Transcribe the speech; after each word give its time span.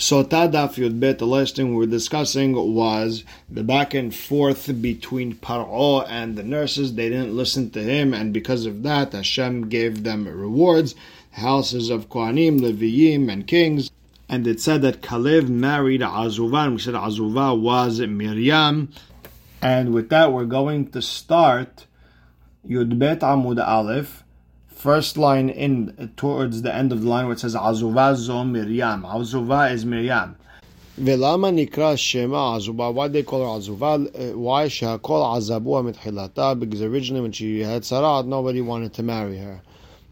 Sotah 0.00 0.50
Daf 0.50 0.76
Yudbet, 0.76 1.18
the 1.18 1.26
last 1.26 1.56
thing 1.56 1.72
we 1.72 1.76
were 1.76 1.84
discussing 1.84 2.54
was 2.74 3.22
the 3.50 3.62
back 3.62 3.92
and 3.92 4.14
forth 4.14 4.80
between 4.80 5.34
Paro 5.34 6.06
and 6.08 6.36
the 6.36 6.42
nurses. 6.42 6.94
They 6.94 7.10
didn't 7.10 7.36
listen 7.36 7.68
to 7.72 7.82
him, 7.82 8.14
and 8.14 8.32
because 8.32 8.64
of 8.64 8.82
that, 8.84 9.12
Hashem 9.12 9.68
gave 9.68 10.02
them 10.02 10.26
rewards, 10.26 10.94
houses 11.32 11.90
of 11.90 12.08
Kohanim, 12.08 12.60
Leviyim, 12.60 13.30
and 13.30 13.46
kings. 13.46 13.90
And 14.26 14.46
it 14.46 14.62
said 14.62 14.80
that 14.80 15.02
Kalev 15.02 15.50
married 15.50 16.00
Azuvah, 16.00 16.64
and 16.64 16.72
we 16.76 16.80
said 16.80 16.94
Azuvah 16.94 17.60
was 17.60 18.00
Miriam. 18.00 18.90
And 19.60 19.92
with 19.92 20.08
that, 20.08 20.32
we're 20.32 20.46
going 20.46 20.92
to 20.92 21.02
start 21.02 21.84
Yudbet 22.66 23.18
Amud 23.18 23.62
Aleph 23.62 24.24
first 24.79 25.17
line 25.17 25.49
in 25.49 26.11
towards 26.15 26.61
the 26.61 26.73
end 26.73 26.91
of 26.91 27.01
the 27.01 27.09
line 27.09 27.25
where 27.25 27.33
it 27.33 27.39
says 27.39 27.55
Azuva 27.55 28.15
zo 28.15 28.43
Miriam. 28.43 29.03
Azuva 29.03 29.71
is 29.71 29.85
Miriam. 29.85 30.35
ולמה 30.97 31.51
נקרא 31.51 31.95
שמה 31.95 32.55
עזובה? 32.55 32.89
Why 32.93 33.07
they 33.09 33.23
call 33.23 33.41
her 33.41 33.57
עזובה? 33.57 33.97
Why 34.35 34.67
שהכל 34.69 35.35
עזבוה 35.35 35.81
מתחילתה? 35.81 36.53
Because 36.57 36.81
originally 36.81 37.21
when 37.21 37.33
she 37.33 37.59
had 37.59 37.83
Sarat, 37.83 38.25
nobody 38.25 38.61
wanted 38.61 38.93
to 38.93 39.03
marry 39.03 39.37
her. 39.37 39.61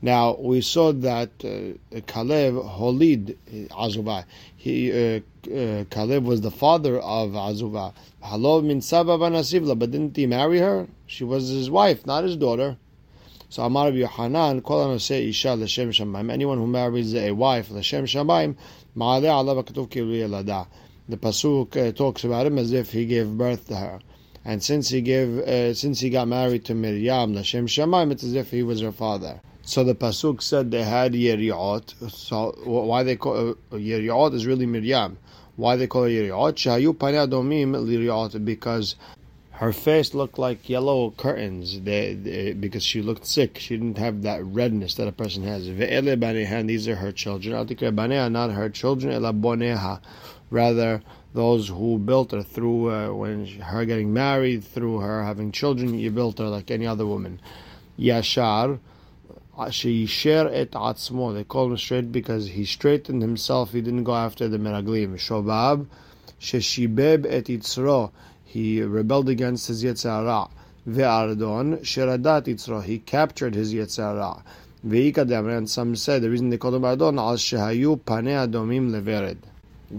Now 0.01 0.35
we 0.37 0.59
saw 0.59 0.91
that 0.91 1.29
uh, 1.45 2.01
Kalev 2.01 2.53
holid 2.77 3.37
Azuba. 3.71 4.25
He 4.57 4.91
uh, 4.91 4.95
uh, 4.95 5.85
Kalev 5.85 6.23
was 6.23 6.41
the 6.41 6.51
father 6.51 6.99
of 6.99 7.31
Azuba. 7.31 7.93
Halov 8.21 8.65
min 8.65 8.81
Saba 8.81 9.17
but 9.17 9.91
didn't 9.91 10.17
he 10.17 10.27
marry 10.27 10.59
her? 10.59 10.87
She 11.07 11.23
was 11.23 11.47
his 11.47 11.69
wife, 11.69 12.05
not 12.05 12.25
his 12.25 12.35
daughter. 12.35 12.75
So 13.50 13.62
Amar 13.62 13.90
Yohanan, 13.92 14.60
Kol 14.60 14.84
Anose 14.84 15.26
Isha 15.26 15.54
L'Shem 15.54 15.90
Shamayim. 15.90 16.30
Anyone 16.30 16.58
who 16.58 16.66
marries 16.66 17.14
a 17.14 17.32
wife 17.32 17.70
L'Shem 17.70 18.04
Shamayim, 18.04 18.56
Ma'aleh 18.94 19.30
Allah 19.30 19.62
Katuv 19.62 19.88
Kilu. 19.88 20.66
The 21.08 21.16
pasuk 21.16 21.74
uh, 21.74 21.92
talks 21.92 22.24
about 22.24 22.46
him 22.46 22.58
as 22.58 22.72
if 22.72 22.92
he 22.92 23.06
gave 23.06 23.28
birth 23.38 23.68
to 23.68 23.76
her. 23.76 24.00
And 24.44 24.62
since 24.62 24.90
he 24.90 25.00
gave, 25.00 25.38
uh, 25.38 25.72
since 25.72 26.00
he 26.00 26.10
got 26.10 26.28
married 26.28 26.66
to 26.66 26.74
Miriam 26.74 27.34
L'Shem 27.34 27.66
Shamayim, 27.66 28.12
it's 28.12 28.22
as 28.22 28.34
if 28.34 28.50
he 28.50 28.62
was 28.62 28.82
her 28.82 28.92
father. 28.92 29.40
So 29.62 29.82
the 29.82 29.94
pasuk 29.94 30.42
said 30.42 30.70
they 30.70 30.82
had 30.82 31.14
Yeriot. 31.14 32.10
So 32.10 32.54
why 32.64 33.02
they 33.02 33.16
call 33.16 33.50
uh, 33.50 33.54
Yeriot 33.72 34.34
is 34.34 34.46
really 34.46 34.66
Miriam. 34.66 35.16
Why 35.56 35.76
they 35.76 35.86
call 35.86 36.02
her 36.02 36.08
Yeriot? 36.10 36.54
Shayu 36.54 36.92
Panei 36.92 37.26
Adomim 37.26 37.72
Liriot 37.72 38.44
because 38.44 38.96
her 39.58 39.72
face 39.72 40.14
looked 40.14 40.38
like 40.38 40.68
yellow 40.68 41.10
curtains 41.10 41.80
they, 41.80 42.14
they, 42.14 42.52
because 42.52 42.84
she 42.84 43.02
looked 43.02 43.26
sick. 43.26 43.58
She 43.58 43.76
didn't 43.76 43.98
have 43.98 44.22
that 44.22 44.44
redness 44.44 44.94
that 44.94 45.08
a 45.08 45.12
person 45.12 45.42
has. 45.42 45.64
These 45.66 46.86
are 46.86 46.94
her 46.94 47.10
children. 47.10 48.32
Not 48.32 48.50
her 48.52 48.68
children. 48.70 50.00
Rather, 50.50 51.02
those 51.34 51.68
who 51.68 51.98
built 51.98 52.30
her 52.30 52.44
through 52.44 52.90
uh, 52.92 53.12
when 53.12 53.46
her 53.46 53.84
getting 53.84 54.12
married, 54.12 54.62
through 54.62 55.00
her 55.00 55.24
having 55.24 55.50
children, 55.50 55.98
you 55.98 56.12
built 56.12 56.38
her 56.38 56.46
like 56.46 56.70
any 56.70 56.86
other 56.86 57.04
woman. 57.04 57.40
Yashar. 57.98 58.78
She 59.72 60.06
share 60.06 60.46
et 60.54 60.70
atzmo. 60.70 61.34
They 61.34 61.42
call 61.42 61.72
him 61.72 61.78
straight 61.78 62.12
because 62.12 62.46
he 62.46 62.64
straightened 62.64 63.22
himself. 63.22 63.72
He 63.72 63.80
didn't 63.80 64.04
go 64.04 64.14
after 64.14 64.46
the 64.46 64.58
meraglim. 64.58 65.14
Shobab. 65.14 65.86
she 66.38 66.58
Sheshibeb 66.58 67.26
et 67.28 67.46
itzro 67.46 68.12
he 68.47 68.81
rebelled 68.81 69.29
against 69.29 69.67
his 69.67 69.83
Yetzirah. 69.83 70.49
Ve'ardon, 70.87 71.79
Sheradat 71.79 72.45
Yitzro, 72.45 72.83
he 72.83 72.99
captured 72.99 73.55
his 73.55 73.73
Yetzirah. 73.73 74.43
Ve'ikadem, 74.85 75.57
and 75.57 75.69
some 75.69 75.95
said 75.95 76.21
the 76.21 76.29
reason 76.29 76.49
they 76.49 76.57
called 76.57 76.75
him 76.75 76.85
Ardon, 76.85 77.17
al 77.17 77.35
shehayu 77.35 77.99
panei 77.99 78.47
adomim 78.47 78.91
levered. 78.91 79.37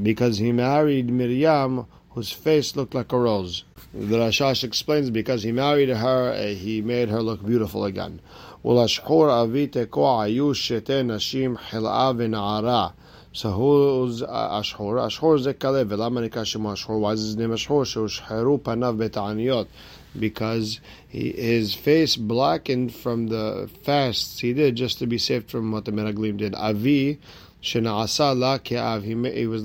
Because 0.03 0.39
he 0.39 0.53
married 0.53 1.11
Miriam, 1.11 1.87
whose 2.11 2.31
face 2.31 2.77
looked 2.77 2.95
like 2.95 3.13
a 3.13 3.19
rose. 3.19 3.65
The 3.93 4.19
Rashash 4.19 4.65
explains 4.65 5.11
because 5.11 5.43
he 5.43 5.53
married 5.53 5.89
her, 5.89 6.33
uh, 6.33 6.55
he 6.55 6.81
made 6.81 7.09
her 7.09 7.23
look 7.23 7.45
beautiful 7.45 7.85
again. 7.85 8.21
ולשחור 8.65 9.43
אבי 9.43 9.67
תקוע 9.67 10.23
היו 10.23 10.55
שתי 10.55 11.03
נשים 11.03 11.57
חלאה 11.57 12.13
ונערה 12.17 12.89
so 13.32 13.52
who's 13.52 14.24
Ashur? 14.24 14.98
Ashur 15.00 15.36
is 15.36 15.46
Kalev. 15.48 15.96
Lama 15.96 16.22
nikra 16.22 16.44
shemo 16.44 16.74
Ashur. 16.74 16.98
Why 16.98 17.14
is 17.14 17.22
his 17.22 17.38
name 17.38 17.54
Ashur? 17.54 17.84
Sheushheru 17.86 18.60
panav 18.60 18.98
beta'aniyot. 18.98 19.68
Because 20.20 20.80
he, 21.08 21.32
his 21.32 21.76
face 21.76 22.16
blackened 22.16 22.96
from 22.96 23.28
the 23.28 23.70
fasts 23.84 24.40
he 24.40 24.54
did 24.54 24.76
just 24.76 24.98
to 25.00 25.06
be 25.06 25.20
saved 25.20 25.52
from 25.52 25.72
what 25.72 25.86
the 25.86 25.92
Meraglim 25.92 26.38
did. 26.38 26.56
Avi. 26.56 27.20
He 27.62 27.76
was 27.76 28.10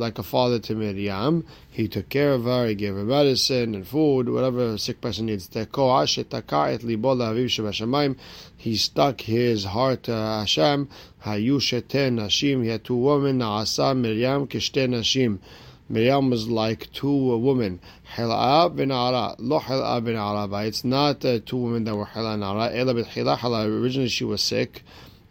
like 0.01 0.19
a 0.19 0.23
father 0.25 0.59
to 0.59 0.75
Miriam. 0.75 1.47
He 1.71 1.87
took 1.87 2.09
care 2.09 2.33
of 2.33 2.43
her. 2.43 2.67
He 2.67 2.75
gave 2.75 2.95
her 2.95 3.05
medicine 3.05 3.73
and 3.73 3.87
food, 3.87 4.29
whatever 4.29 4.67
a 4.71 4.79
sick 4.79 5.01
person 5.01 5.27
needs. 5.27 5.49
He 8.57 8.77
stuck 8.77 9.21
his 9.21 9.65
heart 9.65 10.03
to 10.03 10.13
Hashem. 10.13 10.89
He 11.25 12.69
had 12.69 12.85
two 12.85 12.97
women. 12.97 13.39
Miriam 13.39 14.47
nashim. 14.49 15.39
Miriam 15.89 16.31
was 16.31 16.49
like 16.49 16.91
two 16.93 17.37
women. 17.37 17.79
Hil'a 18.17 18.71
v'na'ara. 18.75 19.37
Lo 19.39 19.61
hil'a 19.61 20.01
v'na'ara. 20.03 20.67
It's 20.67 20.83
not 20.83 21.25
uh, 21.25 21.39
two 21.47 21.59
women 21.59 21.85
that 21.85 21.95
were 21.95 22.07
hil'a. 22.07 22.75
Ela 22.75 22.95
b'chila 22.95 23.83
Originally 23.83 24.09
she 24.09 24.25
was 24.25 24.43
sick. 24.43 24.83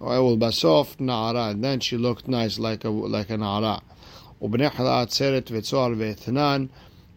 Well, 0.03 0.37
basof 0.37 0.97
na'ara. 0.97 1.51
And 1.51 1.65
then 1.65 1.81
she 1.81 1.97
looked 1.97 2.29
nice 2.29 2.59
like 2.59 2.85
a 2.85 2.91
like 2.91 3.31
a 3.31 3.37
na'ara. 3.37 3.81
ובני 4.41 4.71
חלאה 4.71 5.07
צרת 5.07 5.51
וצוהר 5.53 5.95
ואתנן 5.99 6.67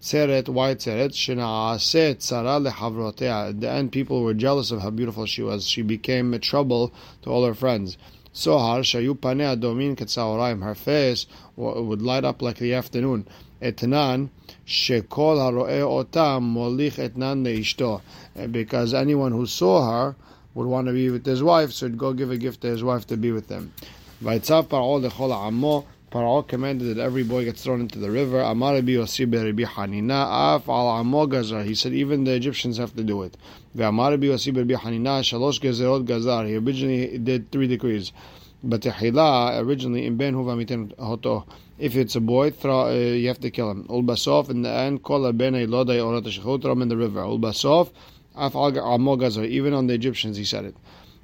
Tseret, 0.01 0.49
why 0.49 0.73
Tseret? 0.73 1.11
Shena'aset 1.11 2.17
tzara 2.17 2.59
lehavrotea. 2.59 3.49
At 3.49 3.61
the 3.61 3.69
end, 3.69 3.91
people 3.91 4.23
were 4.23 4.33
jealous 4.33 4.71
of 4.71 4.81
how 4.81 4.89
beautiful 4.89 5.27
she 5.27 5.43
was. 5.43 5.67
She 5.67 5.83
became 5.83 6.33
a 6.33 6.39
trouble 6.39 6.91
to 7.21 7.29
all 7.29 7.45
her 7.45 7.53
friends. 7.53 7.99
Sohar, 8.33 8.79
shayu 8.79 9.13
panea 9.13 9.55
domin 9.55 9.95
ketzaoraim. 9.95 10.63
Her 10.63 10.73
face 10.73 11.27
would 11.55 12.01
light 12.01 12.25
up 12.25 12.41
like 12.41 12.57
the 12.57 12.73
afternoon. 12.73 13.27
Etnan, 13.61 14.29
shekol 14.65 15.37
haroe 15.37 16.03
otam 16.03 16.55
molich 16.55 16.93
etnan 16.93 17.43
leishto. 17.45 18.01
Because 18.51 18.95
anyone 18.95 19.33
who 19.33 19.45
saw 19.45 19.87
her 19.91 20.15
would 20.56 20.66
want 20.66 20.86
to 20.86 20.92
be 20.94 21.10
with 21.10 21.26
his 21.26 21.42
wife, 21.42 21.70
so 21.70 21.86
he'd 21.86 21.98
go 21.98 22.14
give 22.14 22.30
a 22.30 22.38
gift 22.38 22.62
to 22.62 22.68
his 22.68 22.82
wife 22.82 23.06
to 23.06 23.16
be 23.16 23.30
with 23.30 23.46
them. 23.48 23.72
Vaytzav 24.24 24.68
par'ol 24.68 25.06
lechol 25.06 25.30
amo. 25.32 25.84
Paro 26.10 26.46
commanded 26.46 26.96
that 26.96 27.02
every 27.02 27.24
boy 27.24 27.44
gets 27.44 27.64
thrown 27.64 27.80
into 27.80 27.98
the 27.98 28.10
river. 28.10 28.40
Amar 28.40 28.74
Rabbi 28.74 28.92
Hanina 28.92 30.56
af 30.56 30.68
al 30.68 30.86
amogazar. 31.04 31.64
He 31.64 31.74
said 31.74 31.92
even 31.92 32.24
the 32.24 32.32
Egyptians 32.32 32.78
have 32.78 32.94
to 32.94 33.04
do 33.04 33.22
it. 33.22 33.36
Amar 33.78 34.12
Rabbi 34.12 34.28
Hanina 34.28 35.20
shalosh 35.20 35.60
gezerot 35.60 36.06
gazar. 36.06 36.46
He 36.46 36.56
originally 36.56 37.18
did 37.18 37.50
three 37.50 37.66
decrees. 37.66 38.12
But 38.62 38.80
tehila 38.82 39.60
originally 39.60 40.06
in 40.06 40.16
ben 40.16 40.34
huva 40.34 40.56
miten 40.56 40.94
hoto. 40.94 41.44
If 41.78 41.96
it's 41.96 42.14
a 42.16 42.20
boy, 42.20 42.52
throw, 42.52 42.86
uh, 42.86 42.92
you 42.92 43.28
have 43.28 43.40
to 43.40 43.50
kill 43.50 43.70
him. 43.70 43.84
Ulbasof 43.88 44.48
in 44.48 44.62
the 44.62 44.70
end, 44.70 45.02
kol 45.02 45.30
ben 45.32 45.52
elodai 45.52 45.98
orat 45.98 46.64
him 46.64 46.82
in 46.82 46.88
the 46.88 46.96
river. 46.96 47.20
Ulbasof. 47.20 47.90
Even 48.36 49.72
on 49.72 49.86
the 49.86 49.94
Egyptians, 49.94 50.36
he 50.36 50.44
said 50.44 50.64
it. 50.66 50.76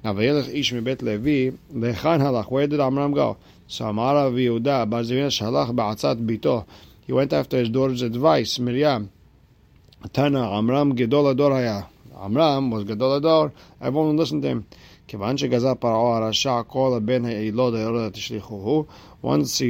Now 0.03 0.13
vayelech 0.13 0.53
ish 0.53 0.73
mibet 0.73 1.01
Levi 1.01 1.55
lechan 1.73 2.19
halach. 2.19 2.51
Where 2.51 2.67
did 2.67 2.79
Amram 2.79 3.13
go? 3.13 3.37
So 3.67 3.85
Amar 3.85 4.15
Rav 4.15 4.33
Yehuda, 4.33 4.89
Bar 4.89 5.01
Shalach 5.01 5.73
Ba'atzat 5.73 6.25
Bito. 6.25 6.65
He 7.05 7.13
went 7.13 7.31
after 7.31 7.57
his 7.57 7.69
daughter's 7.69 8.01
advice, 8.01 8.59
Miriam. 8.59 9.11
Tana 10.11 10.51
Amram 10.51 10.95
Gedol 10.95 11.31
Ador 11.31 11.51
Haya. 11.51 11.85
Amram 12.23 12.71
was 12.71 12.85
Gadol 12.85 13.15
Ador. 13.15 13.51
Everyone 13.81 14.07
would 14.09 14.15
listen 14.15 14.41
to 14.43 14.47
him. 14.47 14.65
Once 15.11 15.41
he 15.41 15.49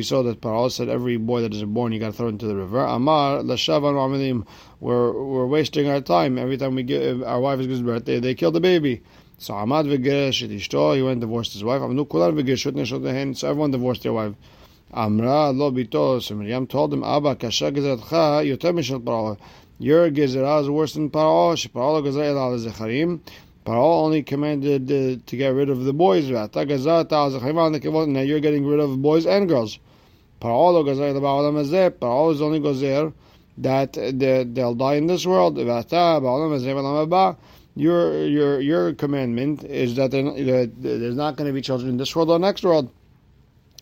saw 0.04 0.22
that 0.22 0.40
Paro 0.40 0.72
said 0.72 0.88
every 0.88 1.18
boy 1.18 1.42
that 1.42 1.54
is 1.54 1.64
born, 1.64 1.92
he 1.92 1.98
got 1.98 2.14
thrown 2.14 2.30
into 2.30 2.46
the 2.46 2.56
river. 2.56 2.86
Amar 2.86 3.40
Lashavan 3.40 4.46
we're 4.80 5.12
we're 5.12 5.48
wasting 5.48 5.90
our 5.90 6.02
time. 6.02 6.38
Every 6.38 6.58
time 6.58 6.76
we 6.76 6.84
give 6.84 7.24
our 7.24 7.40
wife 7.40 7.60
gives 7.60 7.82
birth, 7.82 8.06
they, 8.06 8.20
they 8.20 8.36
kill 8.36 8.52
the 8.52 8.60
baby. 8.60 9.02
So 9.40 9.56
Amad 9.56 9.88
v'geresh 9.88 10.48
ishto, 10.48 10.96
he 10.96 11.02
went 11.02 11.14
and 11.14 11.22
divorced 11.22 11.54
his 11.54 11.64
wife. 11.64 11.82
Amnu 11.82 12.08
kulan 12.08 12.36
v'gereshut 12.36 12.74
neshotehen. 12.74 13.36
So 13.36 13.50
everyone 13.50 13.72
divorced 13.72 14.04
their 14.04 14.14
wife. 14.14 14.36
Amra 14.94 15.50
lo 15.50 15.72
bito. 15.72 16.22
So 16.22 16.36
Miriam 16.36 16.68
told 16.68 16.94
him, 16.94 17.04
Abba 17.04 17.36
kasha 17.36 17.72
gezeratcha 17.72 18.46
yoter 18.46 18.74
mishel 18.76 19.04
Paro. 19.04 19.40
Your 19.84 20.10
Gezerah 20.10 20.62
is 20.62 20.70
worse 20.70 20.94
than 20.94 21.10
Paro. 21.10 21.54
Gezerah 21.58 22.40
al 22.40 22.58
Zecharim. 22.58 23.20
Paro 23.66 24.06
only 24.06 24.24
commanded 24.24 24.90
uh, 24.90 25.22
to 25.26 25.36
get 25.36 25.50
rid 25.50 25.70
of 25.70 25.84
the 25.84 25.92
boys. 25.92 26.30
V'ata 26.30 26.66
Gezerah 26.66 27.12
al 27.12 27.32
Zecharim 27.32 28.08
Now 28.08 28.22
you're 28.22 28.40
getting 28.40 28.66
rid 28.66 28.80
of 28.80 29.02
boys 29.02 29.26
and 29.26 29.50
girls. 29.50 29.80
Paro 30.40 30.72
lo 30.72 30.86
Gezerah 30.86 31.20
ba'olam 31.20 31.62
hazeh. 31.62 31.90
Paro 31.90 32.32
is 32.32 32.42
only 32.42 32.62
Gezer 32.62 33.12
that 33.58 33.98
uh, 33.98 34.12
they, 34.14 34.46
they'll 34.46 34.74
die 34.74 34.96
in 34.96 35.08
this 35.08 35.26
world. 35.26 35.58
V'ata 35.58 36.22
ba'olam 36.22 36.58
hazeh 36.58 36.74
v'olam 36.74 37.06
haba. 37.06 37.36
Your 37.76 38.26
your 38.26 38.62
your 38.62 38.94
commandment 38.94 39.66
is 39.66 39.96
that 39.98 40.14
uh, 40.14 40.72
there's 40.78 41.16
not 41.16 41.36
going 41.36 41.48
to 41.48 41.54
be 41.54 41.60
children 41.62 41.90
in 41.90 41.98
this 41.98 42.16
world 42.16 42.30
or 42.30 42.40
next 42.40 42.64
world. 42.64 42.90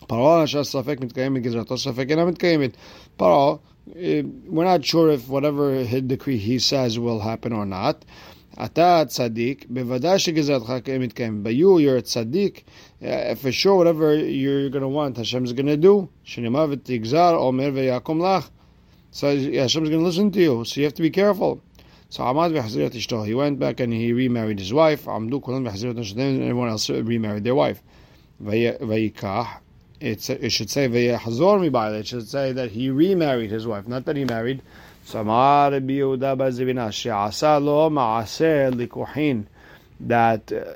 Paro 0.10 0.42
hashas 0.42 0.74
safek 0.74 0.98
mitkayemit 0.98 1.44
gezerah 1.44 1.68
tosafek 1.68 2.10
ena 2.10 2.26
mitkayemit. 2.26 2.74
Paro 3.20 3.60
ספק 3.81 4.01
מתקיים 4.01 4.31
בגזרתו, 4.31 4.33
ספק 4.33 4.33
אינה 4.33 4.35
מתקיימת. 4.37 4.37
פרעה, 4.37 4.37
we're 4.51 4.65
not 4.65 4.85
sure 4.85 5.11
if 5.11 5.29
whatever 5.29 5.85
decree 6.07 6.39
he 6.39 6.59
says 6.59 6.99
will 6.99 7.21
happen 7.21 7.53
or 7.53 7.67
not. 7.67 8.05
אתה 8.65 9.03
צדיק, 9.07 9.67
בוודאי 9.71 10.19
שגזרתך 10.19 10.73
מתקיים. 11.01 11.43
But 11.45 11.55
you, 11.55 11.79
you're 11.79 11.97
a 11.97 12.03
tzaddik, 12.03 12.63
uh, 13.03 13.35
for 13.35 13.53
sure 13.53 13.77
whatever 13.77 14.17
you're 14.17 14.71
going 14.71 14.83
to 14.83 14.89
want, 14.89 15.17
Hashem's 15.17 15.53
going 15.53 15.67
to 15.67 15.77
do. 15.77 16.09
שנאמר 16.25 16.67
ותגזר, 16.71 17.37
אומר 17.37 17.71
ויקום 17.75 18.23
לך. 18.23 18.49
So 19.13 19.27
Hashem's 19.27 19.89
going 19.89 20.01
to 20.01 20.07
listen 20.07 20.31
to 20.31 20.41
you, 20.41 20.65
so 20.65 20.81
you 20.81 20.87
have 20.87 20.95
to 20.95 21.03
be 21.03 21.11
careful. 21.11 21.61
So 22.09 22.23
Amad 22.23 22.53
v'chazir 22.53 22.91
ishto. 22.91 23.27
He 23.27 23.35
went 23.35 23.59
back 23.59 23.81
and 23.81 23.93
he 23.93 24.13
remarried 24.13 24.59
his 24.59 24.73
wife. 24.73 25.05
Amdu 25.05 25.43
kulam 25.43 25.69
v'chazir 25.69 25.91
and 25.91 26.43
everyone 26.43 26.69
else 26.69 26.89
remarried 26.89 27.45
their 27.45 27.55
wife. 27.55 27.83
Vayikach. 28.43 29.59
It 30.02 30.52
should 30.52 30.70
say 30.72 30.88
v'yachzor 30.88 31.70
mibayla. 31.70 32.00
It 32.00 32.08
should 32.08 32.28
say 32.28 32.52
that 32.54 32.72
he 32.72 32.90
remarried 32.90 33.52
his 33.52 33.68
wife, 33.68 33.88
not 33.88 34.06
that 34.06 34.16
he 34.16 34.26
married. 34.26 34.64
So 35.06 35.22
Amar 35.22 35.72
Yehuda 35.72 36.36
bazivina 36.36 36.92
she'asa 36.92 37.60
lo 37.60 37.88
ma'aseh 37.92 38.74
likuhin. 38.74 39.46
That 40.00 40.52
uh, 40.52 40.74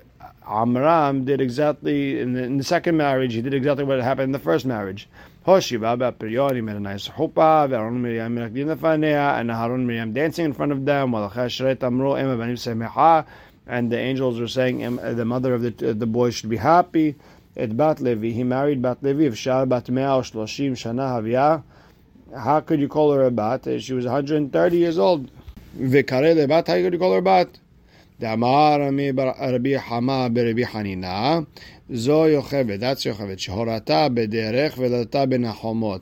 Amram 0.47 1.25
did 1.25 1.41
exactly 1.41 2.19
in 2.19 2.57
the, 2.57 2.63
second 2.63 2.97
marriage. 2.97 3.33
He 3.33 3.41
did 3.41 3.55
exactly 3.55 3.83
what 3.83 3.99
happened 3.99 4.25
in 4.25 4.31
the 4.31 4.37
first 4.37 4.63
marriage. 4.63 5.09
Hoshiva 5.47 5.97
ba'perion, 5.97 6.53
he 6.55 6.61
made 6.61 6.75
a 6.75 6.79
nice 6.79 7.07
chuppah, 7.07 7.67
ve'aron 7.67 7.93
Miriam 7.93 8.35
lefanea, 8.35 9.39
and 9.39 9.49
Harun 9.49 9.87
Miriam 9.87 10.13
dancing 10.13 10.45
in 10.45 10.53
front 10.53 10.71
of 10.71 10.85
them, 10.85 11.11
while 11.11 11.31
Cheshret 11.31 11.81
amru 11.81 12.15
ema 12.15 12.37
banim 12.37 12.55
semecha, 12.55 13.25
and 13.65 13.91
the 13.91 13.97
angels 13.97 14.39
were 14.39 14.47
saying 14.47 14.95
the 14.97 15.25
mother 15.25 15.55
of 15.55 15.63
the 15.63 16.05
boy 16.05 16.29
should 16.29 16.49
be 16.49 16.57
happy 16.57 17.15
Et 17.56 17.76
bat 17.76 18.00
Levi, 18.00 18.32
he 18.32 18.44
married 18.44 18.80
bat 18.80 18.98
Levi, 19.02 19.24
of 19.24 19.36
Shar 19.36 19.66
bat 19.66 19.88
mea 19.88 20.22
shloshim 20.22 20.72
shana 20.72 21.20
havia. 21.20 21.62
How 22.36 22.60
could 22.60 22.80
you 22.80 22.88
call 22.88 23.12
her 23.12 23.24
a 23.24 23.30
bat? 23.30 23.66
She 23.80 23.92
was 23.92 24.04
130 24.04 24.76
years 24.76 24.98
old. 24.98 25.30
V'karele 25.78 26.48
bat, 26.48 26.66
how 26.68 26.74
could 26.74 26.92
you 26.92 26.98
call 26.98 27.12
her 27.12 27.18
a 27.18 27.22
bat? 27.22 27.48
דאמר 28.20 28.76
רבי 29.38 29.78
חמה 29.78 30.28
ברבי 30.28 30.66
חנינה, 30.66 31.40
זו 31.90 32.28
יוכבד, 32.28 32.82
that's 32.82 33.06
יוכבד, 33.06 33.38
שהורתה 33.38 34.08
בדרך 34.14 34.74
ולדתה 34.78 35.26
בנחומות. 35.26 36.00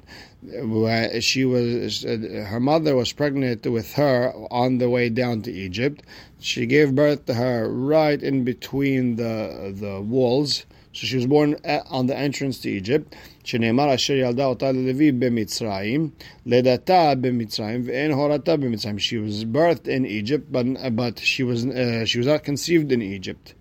She 1.20 1.44
was, 1.44 2.04
her 2.52 2.60
mother 2.60 2.94
was 2.96 3.12
pregnant 3.12 3.66
with 3.66 3.94
her 3.94 4.32
on 4.50 4.78
the 4.78 4.88
way 4.88 5.08
down 5.08 5.42
to 5.42 5.52
Egypt. 5.52 6.02
She 6.40 6.66
gave 6.66 6.94
birth 6.94 7.26
to 7.26 7.34
her 7.34 7.68
right 7.68 8.22
in 8.22 8.44
between 8.44 9.16
the, 9.16 9.74
the 9.76 10.00
walls. 10.00 10.64
So 10.92 11.06
she 11.06 11.16
was 11.16 11.26
born 11.26 11.56
on 11.90 12.06
the 12.06 12.16
entrance 12.16 12.58
to 12.60 12.70
Egypt. 12.70 13.14
שנאמר 13.44 13.94
אשר 13.94 14.14
ילדה 14.14 14.46
אותה 14.46 14.72
ללוי 14.72 15.12
במצרים, 15.12 16.10
לידתה 16.46 17.14
במצרים 17.20 17.82
ואין 17.84 18.10
הורתה 18.10 18.56
במצרים. 18.56 18.98
She 18.98 19.16
was 19.16 19.44
birthed 19.44 19.86
in 19.86 20.04
Egypt, 20.06 20.52
but, 20.52 20.66
but 20.96 21.18
she, 21.18 21.42
was, 21.42 21.66
uh, 21.66 22.04
she 22.04 22.18
was 22.18 22.26
not 22.26 22.42
conceived 22.44 22.92
in 22.92 23.02
Egypt. 23.02 23.54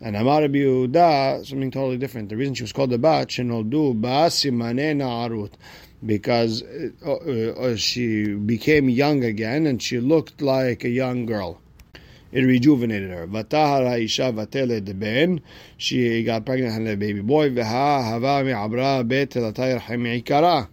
And 0.00 0.16
Amar 0.16 0.42
Rabbi 0.42 0.58
Yehuda, 0.58 1.46
something 1.46 1.70
totally 1.70 1.96
different. 1.96 2.28
The 2.28 2.36
reason 2.36 2.54
she 2.54 2.64
was 2.64 2.72
called 2.72 2.92
a 2.92 2.98
bat, 2.98 3.30
שנולדו 3.30 3.94
בה 3.94 4.28
סימני 4.28 4.94
נערות. 4.94 5.56
Because 6.04 6.64
uh, 7.06 7.10
uh, 7.10 7.76
she 7.76 8.34
became 8.34 8.88
young 8.88 9.22
again 9.22 9.66
and 9.66 9.80
she 9.80 10.00
looked 10.00 10.42
like 10.42 10.82
a 10.82 10.88
young 10.88 11.26
girl 11.26 11.60
it 12.31 12.41
rejuvenated 12.41 13.09
her. 13.09 13.27
Vatahar 13.27 13.87
ha'isha 13.87 14.33
vateled 14.33 14.99
ben. 14.99 15.41
She 15.77 16.23
got 16.23 16.45
pregnant 16.45 16.75
and 16.75 16.87
had 16.87 16.93
a 16.93 16.97
baby 16.97 17.21
boy. 17.21 17.49
V'ha 17.51 18.03
hava 18.03 18.43
mi'abra 18.43 19.03
bet 19.03 19.31
ikara. 19.31 20.67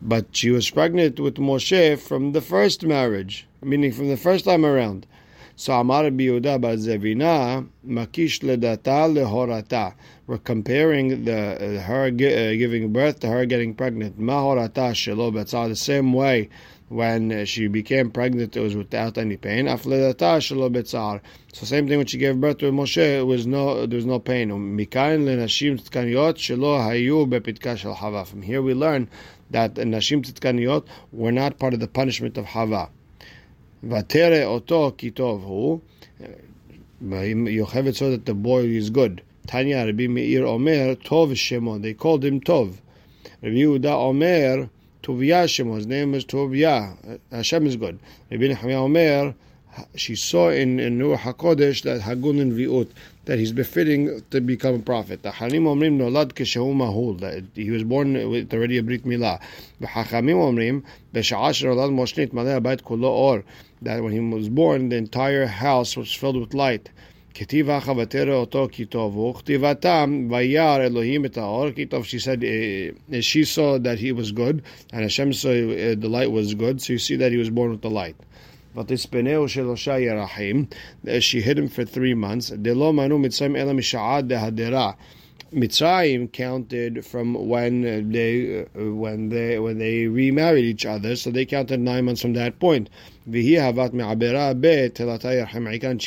But 0.00 0.26
she 0.32 0.50
was 0.50 0.70
pregnant 0.70 1.18
with 1.18 1.36
Moshe 1.36 1.98
from 1.98 2.32
the 2.32 2.40
first 2.40 2.84
marriage, 2.84 3.46
meaning 3.62 3.92
from 3.92 4.08
the 4.08 4.16
first 4.16 4.44
time 4.44 4.64
around. 4.64 5.06
So 5.56 5.72
Amar 5.72 6.04
Yehuda 6.04 6.60
Zevina 6.78 7.66
Makish 7.84 8.40
ledata 8.42 9.12
lehorata. 9.12 9.94
We're 10.28 10.38
comparing 10.38 11.24
the 11.24 11.78
uh, 11.78 11.82
her 11.82 12.04
uh, 12.04 12.10
giving 12.10 12.92
birth 12.92 13.18
to 13.20 13.28
her 13.28 13.44
getting 13.44 13.74
pregnant. 13.74 14.20
Mahorata 14.20 14.92
shelo 14.92 15.32
the 15.68 15.74
same 15.74 16.12
way 16.12 16.48
when 16.88 17.30
uh, 17.30 17.44
she 17.44 17.66
became 17.68 18.10
pregnant, 18.10 18.56
it 18.56 18.60
was 18.60 18.74
without 18.74 19.18
any 19.18 19.36
pain. 19.36 19.68
So 19.68 19.76
same 21.52 21.88
thing 21.88 21.98
when 21.98 22.06
she 22.06 22.18
gave 22.18 22.40
birth 22.40 22.58
to 22.58 22.72
Moshe, 22.72 23.18
it 23.18 23.26
was 23.26 23.46
no 23.46 23.86
there 23.86 23.96
was 23.96 24.06
no 24.06 24.18
pain. 24.18 24.50
Um, 24.50 24.78
From 28.24 28.42
here 28.42 28.62
we 28.62 28.74
learn 28.74 29.08
that 29.50 29.74
the 29.74 29.84
nashim 29.84 30.24
tzidkaniyot 30.24 30.86
were 31.12 31.32
not 31.32 31.58
part 31.58 31.74
of 31.74 31.80
the 31.80 31.88
punishment 31.88 32.38
of 32.38 32.46
Hava. 32.46 32.88
Vatere 33.84 34.44
oto 34.44 34.90
kitov 34.92 35.42
hu. 35.44 35.82
Uh, 36.22 36.26
Yocheved 37.00 37.94
saw 37.94 38.10
that 38.10 38.26
the 38.26 38.34
boy 38.34 38.64
is 38.64 38.90
good. 38.90 39.22
Tanya 39.46 39.86
Rabbi 39.86 40.08
Meir 40.08 40.44
Omer 40.44 40.96
Tov 40.96 41.30
Shemo. 41.32 41.80
They 41.80 41.94
called 41.94 42.24
him 42.24 42.40
Tov. 42.40 42.78
Rabbi 43.40 43.54
Yehuda 43.54 43.92
Omer 43.92 44.68
Tovia 45.02 45.44
Shemo. 45.44 45.76
His 45.76 45.86
name 45.86 46.14
is 46.14 46.24
Tovia. 46.24 46.96
Hashem 47.30 47.66
is 47.66 47.76
good. 47.76 47.98
Rabbi 48.30 48.48
Nehemiah 48.48 48.82
Omer, 48.82 49.34
she 49.94 50.16
saw 50.16 50.50
in, 50.50 50.80
in 50.80 50.98
Ruach 50.98 51.18
HaKodesh 51.18 51.82
that 51.82 52.00
Hagun 52.00 52.40
and 52.40 52.52
Viut, 52.52 52.88
that 53.26 53.38
he's 53.38 53.52
befitting 53.52 54.22
to 54.30 54.40
become 54.40 54.74
a 54.74 54.78
prophet. 54.80 55.22
The 55.22 55.30
Hanim 55.30 55.64
Omrim 55.64 55.98
Nolad 55.98 56.32
Keshehu 56.32 56.74
Mahul, 56.74 57.20
that 57.20 57.44
he 57.54 57.70
was 57.70 57.84
born 57.84 58.14
with 58.28 58.52
already 58.52 58.78
a 58.78 58.82
Brit 58.82 59.04
Milah. 59.04 59.40
The 59.80 59.86
Hachamim 59.86 60.36
Omrim, 60.36 60.82
Besha'ash 61.14 61.64
Rolad 61.64 61.92
Moshnit 61.92 62.32
Maleh 62.32 62.60
Abayt 62.60 62.82
Kulo 62.82 63.04
Or, 63.04 63.44
that 63.82 64.02
when 64.02 64.12
he 64.12 64.20
was 64.20 64.48
born, 64.48 64.88
the 64.88 64.96
entire 64.96 65.46
house 65.46 65.96
was 65.96 66.12
filled 66.12 66.36
with 66.36 66.54
light. 66.54 66.90
כתיבה 67.37 67.79
חבטר 67.79 68.33
אותו 68.33 68.67
כי 68.71 68.85
טוב 68.85 69.15
הוא, 69.15 69.35
כתיבתם 69.35 70.27
וירא 70.31 70.77
אלוהים 70.85 71.25
את 71.25 71.37
האור, 71.37 71.71
כי 71.71 71.85
טוב, 71.85 72.03
she 72.03 72.19
said, 72.19 72.43
uh, 72.43 73.21
she 73.21 73.43
saw 73.43 73.77
that 73.77 73.97
he 73.99 74.11
was 74.11 74.31
good, 74.31 74.61
and 74.93 75.01
Hashem 75.01 75.33
saw 75.33 75.49
uh, 75.49 75.95
the 75.99 76.09
light 76.09 76.31
was 76.31 76.53
good, 76.53 76.81
so 76.81 76.93
you 76.93 76.99
see 76.99 77.15
that 77.15 77.31
he 77.31 77.37
was 77.37 77.49
born 77.49 77.71
with 77.71 77.81
the 77.81 77.89
light. 77.89 78.15
ותספנהו 78.75 79.47
שלושה 79.47 79.99
ירחים, 79.99 80.65
she 81.05 81.41
hid 81.41 81.57
him 81.57 81.67
for 81.67 81.85
three 81.85 82.13
months, 82.13 82.53
דלא 82.55 82.93
מנו 82.93 83.19
מצרים 83.19 83.55
אלא 83.55 83.73
משעה 83.73 84.21
דהדרה. 84.21 84.91
Mitzrayim 85.52 86.30
counted 86.30 87.06
from 87.06 87.48
when 87.48 87.80
they 88.12 88.66
when 88.74 89.30
they 89.30 89.58
when 89.58 89.78
they 89.78 90.06
remarried 90.06 90.66
each 90.66 90.84
other, 90.84 91.16
so 91.16 91.30
they 91.30 91.46
counted 91.46 91.80
nine 91.80 92.04
months 92.04 92.20
from 92.20 92.34
that 92.34 92.58
point. 92.58 92.90
She 93.32 93.56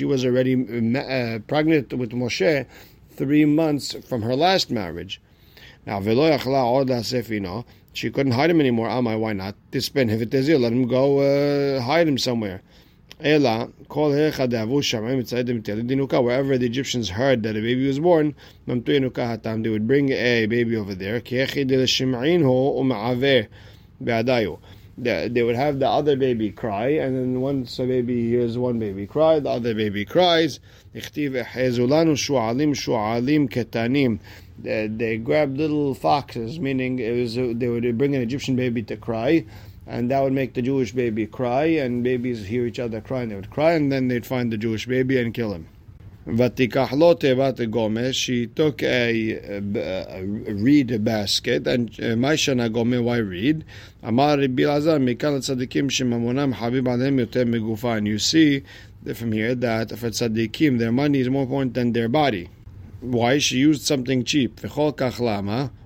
was 0.06 0.26
already 0.26 0.54
uh, 0.96 1.40
pregnant 1.48 1.94
with 1.94 2.12
Moshe 2.12 2.66
three 3.12 3.46
months 3.46 3.96
from 4.08 4.22
her 4.22 4.36
last 4.36 4.70
marriage. 4.70 5.20
Now, 5.88 6.00
she 7.94 8.10
couldn't 8.12 8.32
hide 8.34 8.50
him 8.52 8.60
anymore. 8.60 8.88
Amai, 8.90 9.20
why 9.20 9.34
not? 9.34 9.56
Tispen 9.72 10.08
let 10.60 10.72
him 10.72 10.88
go 10.88 11.20
uh, 11.20 11.82
hide 11.82 12.08
him 12.08 12.18
somewhere. 12.20 12.62
Ela, 13.24 13.70
kol 13.88 14.12
de'avu 14.12 14.82
shamayim 14.82 15.22
mitzadim 15.22 15.62
dinuka. 15.62 16.24
Wherever 16.24 16.58
the 16.58 16.66
Egyptians 16.66 17.10
heard 17.10 17.44
that 17.44 17.56
a 17.56 17.62
baby 17.62 17.86
was 17.86 18.00
born, 18.00 18.34
mamtu 18.68 19.00
yenuka 19.00 19.38
hatam, 19.38 19.62
they 19.64 19.70
would 19.70 19.86
bring 19.86 20.10
a 20.10 20.48
baby 20.48 20.76
over 20.76 20.96
there. 20.96 21.20
Ki 21.20 21.36
echi 21.36 21.68
de 21.68 21.78
l'shim'inhu 21.78 22.80
u'ma'aveh 22.80 23.48
be'adayu. 24.04 24.58
They 24.98 25.44
would 25.44 25.56
have 25.56 25.80
the 25.80 25.88
other 25.88 26.16
baby 26.16 26.50
cry, 26.52 26.90
and 26.90 27.16
then 27.16 27.42
once 27.42 27.78
a 27.78 27.86
baby 27.86 28.30
hears 28.30 28.58
one 28.58 28.80
baby 28.80 29.06
cry, 29.06 29.40
the 29.40 29.50
other 29.50 29.76
baby 29.76 30.04
cries. 30.04 30.60
Ichtiv 30.96 31.46
ehezulanu 31.46 32.14
shu'alim 32.18 32.74
shu'alim 32.74 33.50
ketanim. 33.50 34.20
They 34.64 35.18
grabbed 35.18 35.58
little 35.58 35.94
foxes, 35.94 36.60
meaning 36.60 36.98
it 36.98 37.12
was 37.12 37.36
they 37.36 37.68
would 37.68 37.98
bring 37.98 38.16
an 38.16 38.22
Egyptian 38.22 38.56
baby 38.56 38.82
to 38.84 38.98
cry 38.98 39.46
and 39.88 40.12
that 40.12 40.22
would 40.22 40.34
make 40.34 40.54
the 40.54 40.62
Jewish 40.62 40.92
baby 40.92 41.26
cry, 41.28 41.66
and 41.66 42.04
babies 42.04 42.46
hear 42.46 42.66
each 42.66 42.80
other 42.80 43.02
cry, 43.02 43.24
and 43.24 43.32
they 43.32 43.36
would 43.36 43.50
cry, 43.50 43.74
and 43.74 43.92
then 43.92 44.08
they'd 44.08 44.26
find 44.26 44.52
the 44.52 44.58
Jewish 44.58 44.86
baby 44.86 45.20
and 45.20 45.34
kill 45.34 45.54
him. 45.54 45.68
She 46.24 46.38
took 48.48 48.84
a, 48.84 49.32
a, 49.34 50.24
reed 50.54 51.04
basket, 51.04 51.66
and 51.66 51.90
Maishana 51.90 52.66
uh, 52.66 52.70
Gome, 52.70 53.04
why 53.04 53.18
reed? 53.18 53.66
Amar 54.04 54.38
Bilazar, 54.38 55.00
Mikal 55.02 55.40
Tzadikim 55.40 55.90
Shemamonam 55.90 56.54
Habib 56.54 56.86
Yotem 56.86 57.50
Megufan. 57.56 58.06
You 58.06 58.20
see 58.20 58.64
from 59.16 59.32
here 59.32 59.56
that 59.56 59.90
for 59.98 60.12
Tzadikim, 60.12 60.78
their 60.78 60.92
money 60.92 61.22
is 61.22 61.30
more 61.30 61.42
important 61.42 61.74
than 61.74 61.94
their 61.94 62.08
body. 62.08 62.50
Why? 63.02 63.40
She 63.40 63.58
used 63.58 63.82
something 63.82 64.24
cheap. 64.24 64.60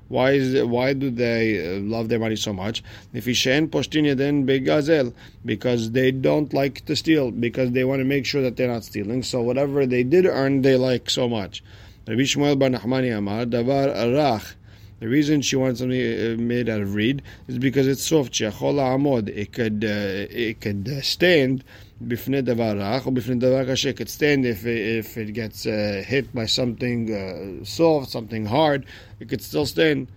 Why 0.08 0.32
is 0.34 0.64
why 0.64 0.94
do 0.94 1.10
they 1.10 1.78
uh, 1.78 1.80
love 1.80 2.10
their 2.10 2.20
money 2.20 2.36
so 2.36 2.54
much? 2.54 2.84
Nefishen 3.14 3.70
poshtin 3.70 4.16
then 4.16 4.46
begazel 4.46 5.14
because 5.44 5.92
they 5.92 6.12
don't 6.12 6.54
like 6.54 6.86
to 6.86 6.96
steal, 6.96 7.32
because 7.32 7.72
they 7.72 7.84
want 7.84 8.02
to 8.02 8.06
make 8.06 8.26
sure 8.26 8.42
that 8.44 8.56
they're 8.56 8.68
not 8.68 8.84
stealing. 8.84 9.24
So 9.24 9.42
whatever 9.42 9.86
they 9.88 10.04
did 10.04 10.26
earn, 10.28 10.62
they 10.62 10.76
like 10.76 11.10
so 11.10 11.28
much. 11.28 11.64
Rabbi 12.08 12.22
Shmuel 12.22 12.60
bar 12.60 12.70
Nachmani 12.70 13.18
Amar, 13.18 13.46
Davar 13.46 13.96
Arach, 13.96 14.54
The 15.00 15.08
reason 15.08 15.42
she 15.42 15.56
wants 15.56 15.80
something 15.80 16.00
uh, 16.00 16.36
made 16.38 16.70
out 16.70 16.82
of 16.82 16.94
reed 16.94 17.24
is 17.48 17.58
because 17.58 17.88
it's 17.88 18.06
soft. 18.06 18.40
It 18.40 19.54
could 19.54 19.84
uh, 19.84 20.28
it 20.30 20.62
could 20.62 21.04
stand 21.04 21.64
bifnei 22.03 22.43
davar 22.43 22.77
rach 22.77 23.07
or 23.07 23.13
bifnei 23.13 23.41
davar 23.41 23.67
kasher. 23.67 23.91
It 23.91 23.97
could 23.97 24.09
stand 24.09 24.47
if 24.47 24.67
it, 24.67 24.99
if 24.99 25.17
it 25.17 25.33
gets 25.33 25.67
uh, 25.67 26.03
hit 26.07 26.35
by 26.35 26.47
something 26.47 27.13
uh, 27.13 27.65
soft, 27.65 28.11
something 28.11 28.47
hard. 28.47 28.87
It 29.19 29.29
could 29.29 29.43
still 29.43 29.67
stand. 29.67 30.09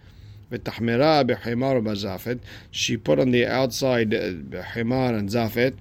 ותחמרה 0.51 1.23
בחמר 1.23 1.77
ובזפת. 1.77 2.37
She 2.71 2.97
put 2.97 3.19
on 3.19 3.31
the 3.31 3.47
outside 3.47 4.11
חמר 4.11 5.13
uh, 5.13 5.17
and 5.17 5.29
zafet, 5.29 5.73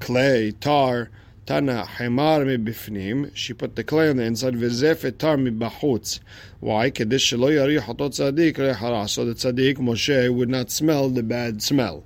clay, 0.00 0.52
tar, 0.60 1.10
Tana 1.46 1.84
Hemar 1.84 2.40
mibifnim. 2.46 3.30
She 3.34 3.52
put 3.52 3.76
the 3.76 3.84
clay 3.84 4.08
on 4.08 4.16
the 4.16 4.22
inside. 4.22 4.54
V'zefet 4.54 5.18
tar 5.18 5.36
mibachutz. 5.36 6.20
Why? 6.60 6.90
Kedish 6.90 7.36
shelo 7.36 7.52
yarih 7.52 7.80
hatot 7.80 8.12
tzadik 8.12 8.54
rehara. 8.54 9.06
So 9.06 9.26
the 9.26 9.34
tzadik 9.34 9.76
Moshe 9.76 10.34
would 10.34 10.48
not 10.48 10.70
smell 10.70 11.10
the 11.10 11.22
bad 11.22 11.62
smell. 11.62 12.04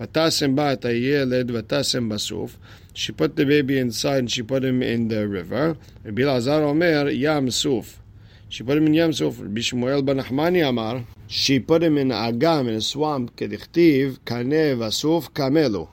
Vatasim 0.00 0.54
ba'at 0.54 0.82
hayeled 0.82 1.50
vatasim 1.50 2.08
basuf. 2.08 2.56
She 2.94 3.12
put 3.12 3.36
the 3.36 3.44
baby 3.44 3.78
inside 3.78 4.18
and 4.18 4.30
she 4.30 4.42
put 4.42 4.64
him 4.64 4.82
in 4.82 5.08
the 5.08 5.28
river. 5.28 5.76
Rabbi 6.04 6.24
Lazar 6.24 6.62
Omer 6.64 7.10
Yam 7.10 7.50
Suf. 7.50 8.00
She 8.48 8.62
put 8.62 8.76
him 8.76 8.86
in 8.86 8.94
Yam 8.94 9.12
Suf. 9.12 9.40
Rabbi 9.40 9.60
Shmuel 9.60 10.04
ben 10.04 10.18
Nachmani 10.18 10.68
Amar. 10.68 11.04
She 11.26 11.60
put 11.60 11.82
him 11.82 11.98
in 11.98 12.08
Agam 12.08 12.68
in 12.68 12.74
a 12.74 12.80
swamp. 12.80 13.36
Kedichtiv 13.36 14.18
Kaneh 14.20 14.76
Vasuf 14.76 15.30
Kamelu 15.30 15.88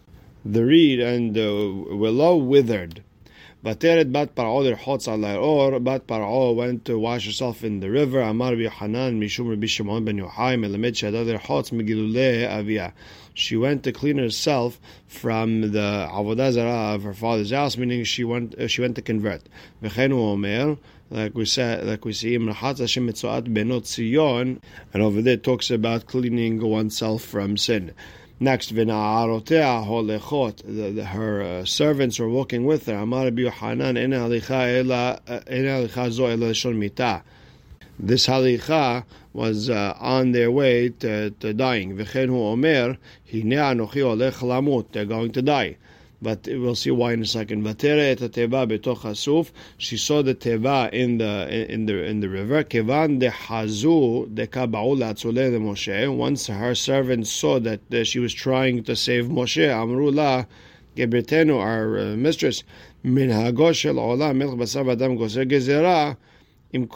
the 0.46 0.64
reed 0.64 1.00
and 1.00 1.36
the 1.36 1.86
willow 1.90 2.36
withered. 2.36 3.02
Bateret 3.66 4.12
bat 4.12 4.36
par'o 4.36 4.62
derchotz 4.64 5.08
al 5.08 5.80
bat 5.80 6.06
par'o 6.06 6.54
went 6.54 6.86
to 6.86 7.00
wash 7.00 7.26
herself 7.26 7.64
in 7.64 7.80
the 7.80 7.90
river. 7.90 8.22
Amar 8.22 8.56
Hanan 8.56 9.20
mishum 9.20 9.50
Rabbi 9.50 9.66
Shimon 9.66 10.06
ben 10.06 10.20
Yochai 10.20 10.54
melamed 10.56 10.94
shadad 10.94 11.26
derchotz 11.26 11.72
megilule 11.72 12.48
avia. 12.48 12.94
She 13.34 13.58
went 13.58 13.82
to 13.86 13.92
clean 13.92 14.20
herself 14.20 14.80
from 15.08 15.72
the 15.72 16.08
avodah 16.12 16.52
zarah 16.52 16.94
of 16.94 17.02
her 17.02 17.16
father's 17.16 17.50
house, 17.50 17.76
meaning 17.76 18.04
she 18.04 18.24
went 18.24 18.54
uh, 18.54 18.68
she 18.68 18.82
went 18.82 18.98
to 18.98 19.02
convert. 19.02 19.42
V'chenu 19.82 20.14
omer, 20.14 20.78
like 21.10 21.34
we 21.34 21.46
said, 21.46 21.88
like 21.88 22.06
we 22.06 22.14
see, 22.14 22.38
Imrachat 22.38 22.78
Hashem 22.78 23.10
mitzoat 23.10 23.52
benot 23.52 23.88
Zion, 23.88 24.62
and 24.94 25.02
over 25.02 25.24
there 25.24 25.38
talks 25.38 25.72
about 25.72 26.06
cleaning 26.06 26.62
oneself 26.62 27.24
from 27.24 27.58
sin. 27.58 27.96
Next, 28.40 28.76
v'na'arotea 28.76 29.88
holechot. 29.88 31.06
Her 31.06 31.42
uh, 31.42 31.66
servants 31.66 32.20
were 32.20 32.28
walking 32.28 32.66
with 32.66 32.86
her. 32.88 32.96
Amar 32.96 33.26
Rabbi 33.26 33.44
Yohanan, 33.44 33.96
en 33.96 34.12
halicha 34.12 34.78
ela 34.78 35.20
en 35.48 35.64
halicha 35.64 36.12
zo 36.12 36.26
ela 36.26 36.54
shon 36.54 36.78
mita. 36.78 37.24
This 37.98 38.28
halicha 38.28 39.06
was 39.32 39.70
uh, 39.70 39.96
on 40.00 40.34
their 40.34 40.52
way 40.52 40.90
to, 40.90 41.30
to 41.30 41.54
dying. 41.54 41.96
V'chen 41.96 42.28
hu 42.28 42.44
omer, 42.44 42.98
hine 43.24 43.52
anochi 43.52 44.02
olech 44.04 44.42
lamut. 44.42 44.92
They're 44.92 45.06
going 45.06 45.32
to 45.32 45.42
die 45.42 45.78
but 46.26 46.48
we'll 46.48 46.74
see 46.74 46.90
why 46.90 47.14
in 47.14 47.22
a 47.22 47.26
second. 47.26 47.64
Vatere 47.64 48.12
et 48.14 48.18
teva 48.18 48.68
betoch 48.68 49.02
hasuf. 49.02 49.52
She 49.78 49.96
saw 49.96 50.24
the 50.24 50.34
teva 50.34 50.92
in 50.92 51.20
the 51.20 51.34
in 51.72 51.86
the 51.86 52.04
in 52.04 52.20
the 52.20 52.30
river. 52.30 52.64
Kevan 52.64 53.20
de 53.20 53.30
hazu 53.30 54.28
de 54.34 54.48
kabau 54.48 54.98
latzule 54.98 55.52
de 55.52 55.60
Moshe. 55.60 56.18
Once 56.18 56.48
her 56.48 56.74
servants 56.74 57.32
saw 57.32 57.60
that 57.60 58.08
she 58.08 58.18
was 58.18 58.34
trying 58.34 58.84
to 58.84 58.96
save 58.96 59.26
Moshe, 59.26 59.70
Amrullah, 59.70 60.48
Gebetenu, 60.98 61.60
our 61.60 62.00
uh, 62.00 62.16
mistress, 62.16 62.64
min 63.04 63.30
hagosh 63.30 63.76
shel 63.76 63.96
olam 63.96 64.38
melch 64.42 64.58
basar 64.58 64.92
adam 64.92 65.16
goser 65.20 65.46
gezerah. 65.46 66.18
In 66.74 66.90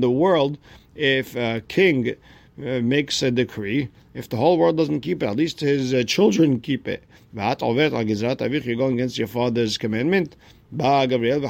the 0.00 0.10
world, 0.10 0.58
if 0.96 1.36
a 1.36 1.60
king 1.68 2.16
uh, 2.58 2.80
makes 2.80 3.22
a 3.22 3.30
decree, 3.30 3.88
if 4.14 4.28
the 4.28 4.36
whole 4.36 4.56
world 4.58 4.76
doesn't 4.76 5.00
keep 5.00 5.22
it, 5.22 5.26
at 5.26 5.36
least 5.36 5.60
his 5.60 5.92
uh, 5.92 6.02
children 6.04 6.60
keep 6.60 6.88
it. 6.88 7.04
You're 7.34 8.76
going 8.76 8.94
against 8.94 9.18
your 9.18 9.26
father's 9.28 9.76
commandment. 9.76 10.36
Gabriel, 10.72 11.40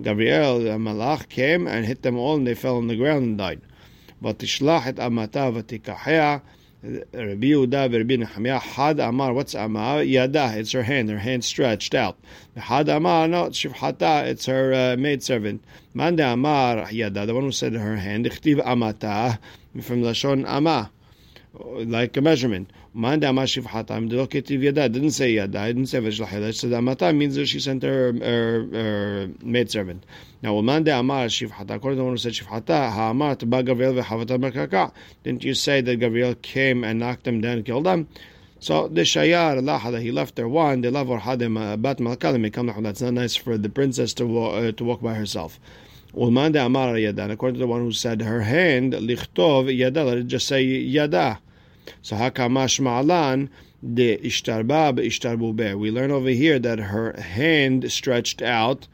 Gabriel, 0.00 0.60
the 0.60 0.78
malach 0.78 1.28
came 1.28 1.66
and 1.66 1.84
hit 1.84 2.02
them 2.02 2.16
all, 2.16 2.36
and 2.36 2.46
they 2.46 2.54
fell 2.54 2.76
on 2.76 2.86
the 2.86 2.96
ground 2.96 3.24
and 3.24 3.38
died. 3.38 3.60
But 4.22 4.38
Rabbi 6.80 7.48
Yehuda 7.48 7.92
Rabbi 7.92 8.16
Nehemiah 8.16 8.60
Had 8.60 9.00
Amar. 9.00 9.32
What's 9.32 9.54
Amar? 9.54 10.04
Yada. 10.04 10.52
It's 10.56 10.70
her 10.72 10.84
hand. 10.84 11.10
Her 11.10 11.18
hand 11.18 11.44
stretched 11.44 11.92
out. 11.92 12.16
Had 12.56 12.88
Amar. 12.88 13.26
No, 13.26 13.46
it's 13.46 13.58
Shivhata. 13.58 14.26
It's 14.26 14.46
her 14.46 14.72
uh, 14.72 14.96
maid 14.96 15.24
servant. 15.24 15.64
Manda 15.92 16.32
Amar 16.32 16.90
Yada. 16.92 17.26
The 17.26 17.34
one 17.34 17.42
who 17.42 17.52
said 17.52 17.72
her 17.72 17.96
hand. 17.96 18.26
Ichtiv 18.26 18.64
Amata 18.64 19.40
from 19.82 20.02
Lashon 20.02 20.46
Amah 20.46 20.90
like 21.54 22.16
a 22.16 22.20
measurement. 22.20 22.70
Manda 22.94 23.28
Mashivhatam 23.28 24.10
Deloketiv 24.10 24.62
Yada 24.62 24.88
didn't 24.88 25.12
say 25.12 25.30
Yada, 25.30 25.66
didn't 25.68 25.86
say 25.86 25.98
Veshlahela. 25.98 26.54
So 26.54 26.68
Amata 26.68 27.14
means 27.14 27.36
that 27.36 27.46
she 27.46 27.60
sent 27.60 27.82
her, 27.82 28.12
her, 28.12 28.68
her 28.72 29.30
maid 29.42 29.70
servant. 29.70 30.04
Now 30.42 30.60
Manda 30.60 30.98
Amar 30.98 31.26
Shivhata, 31.26 31.76
according 31.76 31.96
to 31.96 32.00
the 32.00 32.04
one 32.04 32.12
who 32.14 32.18
said 32.18 32.32
Shivhata, 32.32 32.90
Ha'amar 32.90 33.36
Ba 33.36 33.62
Gabriel 33.62 33.94
Merkaka. 33.94 34.92
Didn't 35.22 35.44
you 35.44 35.54
say 35.54 35.80
that 35.80 35.96
Gabriel 35.96 36.34
came 36.36 36.84
and 36.84 36.98
knocked 36.98 37.24
them 37.24 37.40
down 37.40 37.58
and 37.58 37.64
killed 37.64 37.86
them? 37.86 38.08
So 38.60 38.88
the 38.88 39.02
Shayar 39.02 39.56
Allah 39.56 40.00
he 40.00 40.10
left 40.10 40.36
her 40.38 40.48
one, 40.48 40.80
the 40.80 40.90
Lavor 40.90 41.20
Hadem 41.20 41.80
Bat 41.80 41.98
Malkalim 41.98 42.82
That's 42.82 43.02
not 43.02 43.14
nice 43.14 43.36
for 43.36 43.56
the 43.56 43.68
princess 43.68 44.12
to 44.14 44.38
uh, 44.38 44.72
to 44.72 44.84
walk 44.84 45.00
by 45.00 45.14
herself. 45.14 45.60
According 46.14 47.54
to 47.54 47.58
the 47.58 47.66
one 47.66 47.82
who 47.82 47.92
said 47.92 48.22
her 48.22 48.42
hand, 48.42 48.94
Lichtov 48.94 49.74
Yada, 49.76 50.04
let 50.04 50.18
it 50.18 50.26
just 50.26 50.46
say 50.46 50.62
Yada. 50.62 51.38
So 52.02 52.16
hakamash 52.16 52.80
ma'alan 52.80 53.50
de 53.82 54.16
Ishtarbab 54.18 54.98
ishtarbu 54.98 55.78
We 55.78 55.90
learn 55.90 56.10
over 56.10 56.30
here 56.30 56.58
that 56.58 56.78
her 56.78 57.12
hand 57.20 57.92
stretched 57.92 58.40
out 58.42 58.88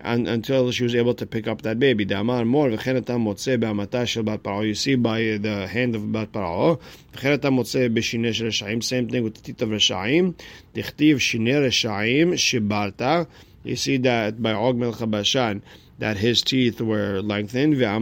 and, 0.00 0.28
until 0.28 0.70
she 0.70 0.84
was 0.84 0.94
able 0.94 1.14
to 1.14 1.26
pick 1.26 1.48
up 1.48 1.62
that 1.62 1.78
baby. 1.78 2.04
You 2.04 2.10
see 4.74 4.94
by 4.94 5.20
the 5.38 5.66
hand 5.70 5.96
of 5.96 6.12
bat 6.12 6.32
paro. 6.32 6.78
Same 8.84 9.08
thing 9.08 9.24
with 9.24 9.34
the 9.34 9.40
teeth 9.40 9.62
of 9.62 9.70
reshaim. 9.70 10.34
Dichtiv 10.74 11.16
shineh 11.16 11.66
reshaim 11.66 12.32
shibarta. 12.34 13.26
You 13.64 13.76
see 13.76 13.96
that 13.98 14.40
by 14.40 14.52
Og 14.52 14.76
Melech 14.76 15.10
Bashan 15.10 15.62
that 15.99 16.17
his 16.17 16.41
teeth 16.41 16.81
were 16.81 17.21
lengthened. 17.21 17.79
Not 17.79 17.99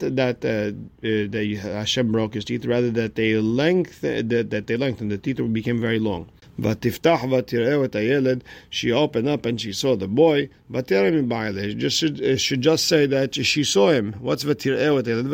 that 0.00 0.38
uh, 0.44 0.72
uh, 1.06 1.72
Hashem 1.72 2.12
broke 2.12 2.34
his 2.34 2.44
teeth, 2.44 2.64
rather 2.64 2.90
that 2.90 3.14
they 3.14 3.34
length 3.36 4.00
that, 4.00 4.50
that 4.50 4.66
they 4.66 4.76
lengthened. 4.76 5.10
The 5.12 5.18
teeth 5.18 5.40
became 5.52 5.80
very 5.80 5.98
long. 5.98 6.28
ותפתח 6.58 7.24
ותראה 7.30 7.84
את 7.84 7.96
הילד, 7.96 8.44
she 8.70 8.92
opened 8.92 9.26
up 9.26 9.46
and 9.46 9.58
she 9.60 9.72
saw 9.72 9.96
the 9.96 10.06
boy, 10.06 10.46
ותראה 10.70 11.10
מבעלה, 11.10 11.62
just 11.78 11.96
should, 11.98 12.20
uh, 12.20 12.36
should 12.36 12.60
just 12.60 12.86
say 12.86 13.06
that 13.06 13.34
she 13.34 13.64
saw 13.64 13.90
him. 13.90 14.12
What's 14.20 14.44
ותראה 14.44 14.98
את 14.98 15.06
הילד? 15.06 15.26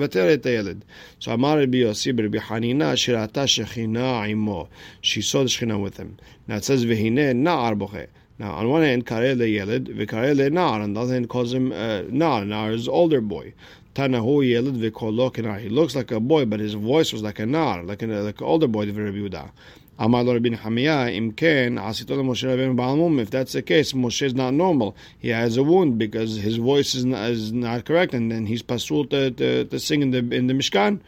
ותראה 0.00 0.34
את 0.34 0.46
הילד. 0.46 0.84
So 1.20 1.28
אמר 1.32 1.62
רבי 1.62 1.76
יוסי 1.76 2.12
ברבי 2.12 2.40
חנינה, 2.40 2.96
שראתה 2.96 3.46
שכינה 3.46 4.22
עמו. 4.22 4.66
She 5.02 5.22
saw 5.22 5.44
the 5.44 5.48
Shekhinah 5.48 5.80
with 5.80 5.96
him. 5.96 6.16
Now 6.48 6.56
it 6.56 6.64
says, 6.64 6.84
והנה 6.84 7.32
נער 7.32 7.74
בוכה. 7.74 8.04
Now, 8.38 8.52
on 8.54 8.68
one 8.68 8.82
hand, 8.82 9.06
Karele 9.06 9.46
Yelid, 9.46 9.86
Vikarele 9.86 10.50
Nar, 10.50 10.80
on 10.80 10.94
the 10.94 11.00
other 11.00 11.14
hand, 11.14 11.28
calls 11.28 11.54
him 11.54 11.72
uh, 11.72 12.02
Nar, 12.08 12.44
Nar 12.44 12.72
is 12.72 12.88
older 12.88 13.20
boy. 13.20 13.54
Tanahu 13.94 14.44
Yelid 14.44 14.76
Vikolo 14.78 15.32
Kenar. 15.32 15.60
He 15.60 15.68
looks 15.68 15.94
like 15.94 16.10
a 16.10 16.18
boy, 16.18 16.44
but 16.44 16.58
his 16.58 16.74
voice 16.74 17.12
was 17.12 17.22
like 17.22 17.38
a 17.38 17.46
Nar, 17.46 17.82
like, 17.84 18.02
an, 18.02 18.24
like 18.24 18.40
an 18.40 18.46
older 18.46 18.66
boy, 18.66 18.86
the 18.86 18.92
Rabbi 18.92 19.18
Yehuda. 19.18 19.50
Amar 19.96 20.24
Lo 20.24 20.32
Rabbi 20.32 20.48
Hamiyah, 20.48 21.14
Im 21.14 21.30
Ken, 21.32 21.76
Asito 21.76 22.16
Moshe 22.16 22.44
Rabbeinu 22.44 22.74
Ba'almum. 22.74 23.20
If 23.20 23.30
that's 23.30 23.52
the 23.52 23.62
case, 23.62 23.92
Moshe 23.92 24.22
is 24.22 24.34
not 24.34 24.52
normal. 24.52 24.96
He 25.18 25.28
has 25.28 25.56
a 25.56 25.62
wound 25.62 25.98
because 25.98 26.36
his 26.36 26.56
voice 26.56 26.96
is 26.96 27.04
not, 27.04 27.30
is 27.30 27.52
not 27.52 27.84
correct, 27.84 28.14
and 28.14 28.32
then 28.32 28.46
he's 28.46 28.62
pasul 28.62 29.04
to, 29.10 29.30
to, 29.30 29.64
to 29.66 29.78
sing 29.78 30.02
in 30.02 30.10
the, 30.10 30.18
in 30.18 30.48
the 30.48 30.54
Mishkan. 30.54 31.00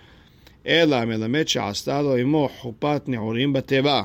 אלא 0.66 1.04
מלמד 1.04 1.48
שעשתה 1.48 2.02
לו 2.02 2.16
עמו 2.16 2.48
חופת 2.58 3.02
נעורים 3.06 3.52
בתיבה. 3.52 4.02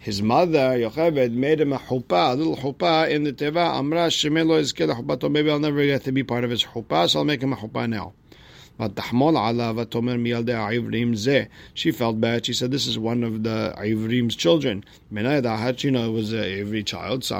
His 0.00 0.22
mother, 0.22 0.78
Yocheved, 0.78 1.32
made 1.32 1.60
him 1.60 1.72
a 1.72 1.78
chuppah, 1.78 2.32
a 2.32 2.34
little 2.34 2.56
chuppah 2.56 3.10
in 3.10 3.24
the 3.24 3.32
teva. 3.32 3.78
Amra 3.78 4.08
shemelo 4.08 4.58
is. 4.58 4.72
Maybe 5.30 5.50
I'll 5.50 5.58
never 5.58 5.84
get 5.84 6.04
to 6.04 6.12
be 6.12 6.22
part 6.22 6.44
of 6.44 6.50
his 6.50 6.64
chuppah, 6.64 7.10
so 7.10 7.18
I'll 7.18 7.24
make 7.24 7.42
him 7.42 7.52
a 7.52 7.56
chuppah 7.56 7.88
now. 7.88 8.12
She 11.74 11.90
felt 11.90 12.20
bad. 12.20 12.46
She 12.46 12.52
said, 12.52 12.70
"This 12.70 12.86
is 12.86 12.96
one 12.96 13.24
of 13.24 13.42
the 13.42 13.74
Ivrim's 13.76 14.36
children." 14.36 14.84
She 15.10 15.90
know 15.90 16.06
it 16.06 16.12
was 16.12 16.32
a 16.32 16.62
Ivri 16.62 16.86
child. 16.86 17.24
She 17.24 17.30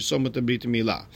saw 0.00 0.16
him 0.16 0.24
with 0.24 0.34
the 0.34 0.42
Brit 0.42 0.64
Milah. 0.64 1.06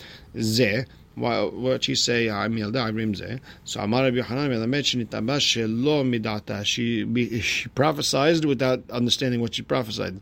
What 1.14 1.85
she 1.85 1.95
say, 1.95 2.31
I 2.31 2.49
mean, 2.49 2.64
I'm 2.64 2.97
Rimsa. 2.97 3.33
Eh? 3.33 3.38
so 3.64 3.81
Amar 3.81 4.04
Rabbi 4.04 4.16
Yochanan 4.19 4.49
melamed 4.50 5.07
shenitaba 5.07 5.38
shelo 5.38 6.02
midata. 6.04 6.64
She 6.64 7.40
she 7.40 7.69
prophesied 7.69 8.45
without 8.45 8.83
understanding 8.90 9.40
what 9.40 9.54
she 9.54 9.62
prophesied. 9.62 10.21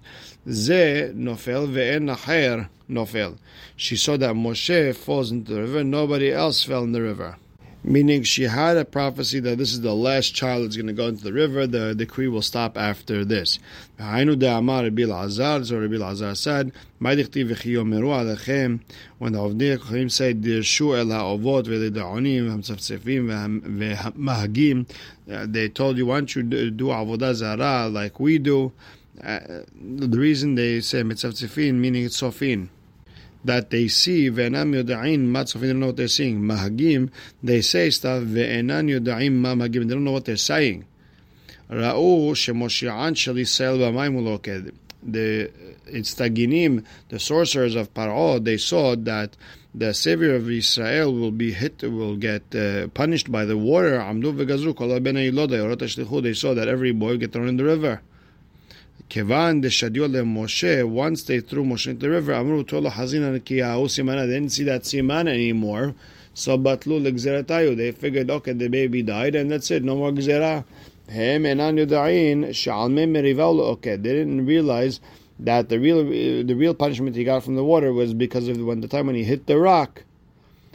Ze 0.49 1.13
nofel 1.15 1.69
ve'en 1.69 2.09
nacher 2.11 2.69
nofel. 2.89 3.39
She 3.77 3.97
saw 3.97 4.17
that 4.17 4.35
Moshe 4.35 4.95
falls 4.97 5.31
into 5.31 5.55
the 5.55 5.61
river, 5.61 5.85
nobody 5.85 6.33
else 6.33 6.65
fell 6.65 6.83
in 6.83 6.93
the 6.93 7.03
river 7.03 7.37
meaning 7.83 8.23
she 8.23 8.45
had 8.45 8.77
a 8.77 8.85
prophecy 8.85 9.41
that 9.41 9.59
this 9.59 9.73
is 9.73 9.81
the 9.81 9.95
last 9.95 10.35
child 10.35 10.65
that's 10.65 10.77
going 10.77 10.87
to 10.87 10.93
go 10.93 11.09
into 11.09 11.25
the 11.25 11.33
river. 11.33 11.67
The 11.67 11.95
decree 11.95 12.29
will 12.29 12.43
stop 12.43 12.77
after 12.77 13.25
this. 13.25 13.59
When 13.97 14.39
the 14.39 14.47
Avnei 14.47 14.91
Kochim 19.79 20.11
said, 20.11 20.45
ha'mtzaftzefim 23.95 24.87
they 25.53 25.69
told 25.69 25.97
you, 25.97 26.07
why 26.07 26.17
don't 26.17 26.35
you 26.35 26.43
do 26.43 26.87
avodah 26.87 27.35
zara 27.35 27.89
like 27.89 28.19
we 28.21 28.39
do? 28.39 28.73
Uh, 29.23 29.39
the 29.75 30.19
reason 30.19 30.55
they 30.55 30.81
say 30.81 31.03
mitzavtzefin, 31.03 31.75
meaning 31.75 32.05
it's 32.05 32.21
sofin 32.21 32.69
that 33.45 33.71
they 33.71 33.89
see 33.89 34.31
ve'enam 34.31 34.75
yodain 34.83 35.27
matzofin, 35.27 35.61
they 35.61 35.69
don't 35.69 35.81
know 35.81 35.87
what 35.87 35.97
they're 35.97 36.09
seeing. 36.09 36.41
Mahagim, 36.41 37.11
they 37.43 37.61
say 37.61 37.91
stuff 37.91 38.23
ve'enan 38.23 38.89
yodaim 38.89 39.33
ma 39.33 39.55
mahagim, 39.55 39.89
they 39.89 39.95
don't 39.95 40.05
know 40.05 40.13
what 40.13 40.25
they're 40.25 40.37
saying. 40.37 40.85
Ra'u 41.71 42.33
shemoshi'an 42.33 43.17
shel 43.17 43.35
Yisrael 43.35 43.79
b'mayim. 43.79 44.73
The 45.03 45.51
it's 45.87 46.15
taginim, 46.15 46.85
the 47.09 47.19
sorcerers 47.19 47.75
of 47.75 47.95
Paro, 47.95 48.43
they 48.43 48.59
saw 48.59 48.95
that 48.97 49.35
the 49.75 49.95
savior 49.95 50.35
of 50.35 50.51
Israel 50.51 51.15
will 51.15 51.31
be 51.31 51.53
hit, 51.53 51.83
will 51.83 52.17
get 52.17 52.55
uh, 52.55 52.89
punished 52.89 53.33
by 53.33 53.45
the 53.47 53.57
water. 53.57 53.99
They 53.99 54.47
saw 56.35 56.55
that 56.55 56.69
every 56.69 56.93
boy 56.93 57.17
get 57.17 57.33
thrown 57.33 57.49
in 57.49 57.57
the 57.57 57.65
river. 57.65 58.03
Kevan 59.11 59.61
deshadiol 59.61 60.25
Moshe, 60.25 60.89
once 60.89 61.25
they 61.25 61.41
threw 61.41 61.65
Moshe 61.65 61.89
into 61.89 62.07
the 62.07 62.11
river, 62.11 62.33
Amru 62.33 62.63
tolo 62.63 62.89
hazina 62.93 63.41
simana. 63.41 64.25
They 64.25 64.35
didn't 64.35 64.53
see 64.53 64.63
that 64.63 64.83
siman 64.83 65.29
anymore. 65.29 65.97
So 66.33 66.57
batlu 66.57 67.03
legzeratayu. 67.03 67.77
They 67.77 67.91
figured, 67.91 68.31
okay, 68.31 68.53
the 68.53 68.69
baby 68.69 69.03
died, 69.03 69.35
and 69.35 69.51
that's 69.51 69.69
it. 69.73 69.83
No 69.83 69.97
more 69.97 70.13
gzera. 70.13 70.65
Hem 71.09 71.43
enan 71.43 71.85
yudain 71.85 72.51
shalme 72.51 73.09
merival. 73.09 73.59
Okay, 73.73 73.97
they 73.97 74.13
didn't 74.13 74.47
realize 74.47 75.01
that 75.41 75.69
the 75.69 75.81
real 75.81 76.05
the 76.45 76.55
real 76.55 76.75
punishment 76.75 77.17
he 77.17 77.25
got 77.25 77.43
from 77.43 77.57
the 77.57 77.65
water 77.65 77.93
was 77.93 78.15
because 78.15 78.47
of 78.47 78.63
when 78.63 78.81
the 78.81 78.87
time 78.87 79.07
when 79.07 79.17
he 79.17 79.25
hit 79.25 79.49
the 79.49 79.59
rock 79.59 80.05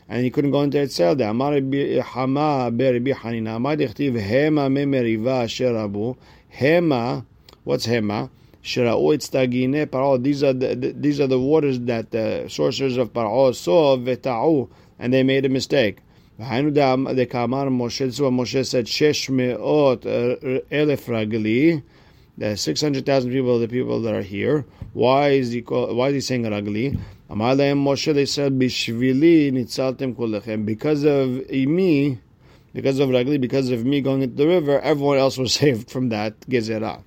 and 0.10 0.26
he 0.26 0.30
couldn't 0.30 0.52
go 0.52 0.62
into 0.62 0.78
Etzel. 0.78 1.22
Amar 1.22 1.54
Hama 1.54 2.70
beribi 2.70 3.14
Hanina. 3.14 3.62
Hema 3.62 4.70
me 4.70 4.84
meriva 4.84 5.46
sherabu. 5.48 6.18
Hema 6.54 7.24
What's 7.66 7.88
Hema? 7.88 8.30
Paro. 8.64 10.22
These 10.22 10.44
are 10.44 10.54
the, 10.54 10.94
these 10.96 11.20
are 11.20 11.26
the 11.26 11.40
waters 11.40 11.80
that 11.82 12.12
the 12.12 12.46
sorcerers 12.48 12.98
of 12.98 13.12
Paro 13.12 13.54
saw 13.56 13.98
and 15.00 15.14
they 15.14 15.24
made 15.24 15.46
a 15.46 15.50
mistake. 15.50 15.98
The 16.38 17.28
Kamar 17.30 17.68
Moshe, 17.68 18.00
this 18.06 18.20
Moshe 18.20 18.66
said, 18.68 18.86
uh, 18.86 19.96
elef 20.72 21.06
ragli, 21.08 21.82
the 22.38 22.56
600,000 22.56 23.32
people, 23.32 23.58
the 23.58 23.68
people 23.68 24.00
that 24.02 24.14
are 24.14 24.22
here. 24.22 24.66
Why 24.94 25.30
is 25.30 25.52
he 25.52 25.64
call, 25.64 25.96
why 25.96 26.10
is 26.10 26.14
he 26.14 26.22
saying 26.22 26.44
ragli? 26.44 27.00
Amalem 27.32 27.84
Moshe, 27.84 28.14
they 28.14 28.26
said. 28.26 28.60
Because 30.66 31.04
of 31.04 31.50
me, 31.52 32.20
because 32.74 33.00
of 33.00 33.10
ragli, 33.10 33.42
because 33.42 33.70
of 33.72 33.86
me 33.86 34.02
going 34.02 34.22
into 34.22 34.36
the 34.36 34.48
river, 34.48 34.80
everyone 34.82 35.18
else 35.18 35.38
was 35.38 35.54
saved 35.62 35.90
from 35.90 36.10
that 36.10 36.40
gezerah. 36.42 37.02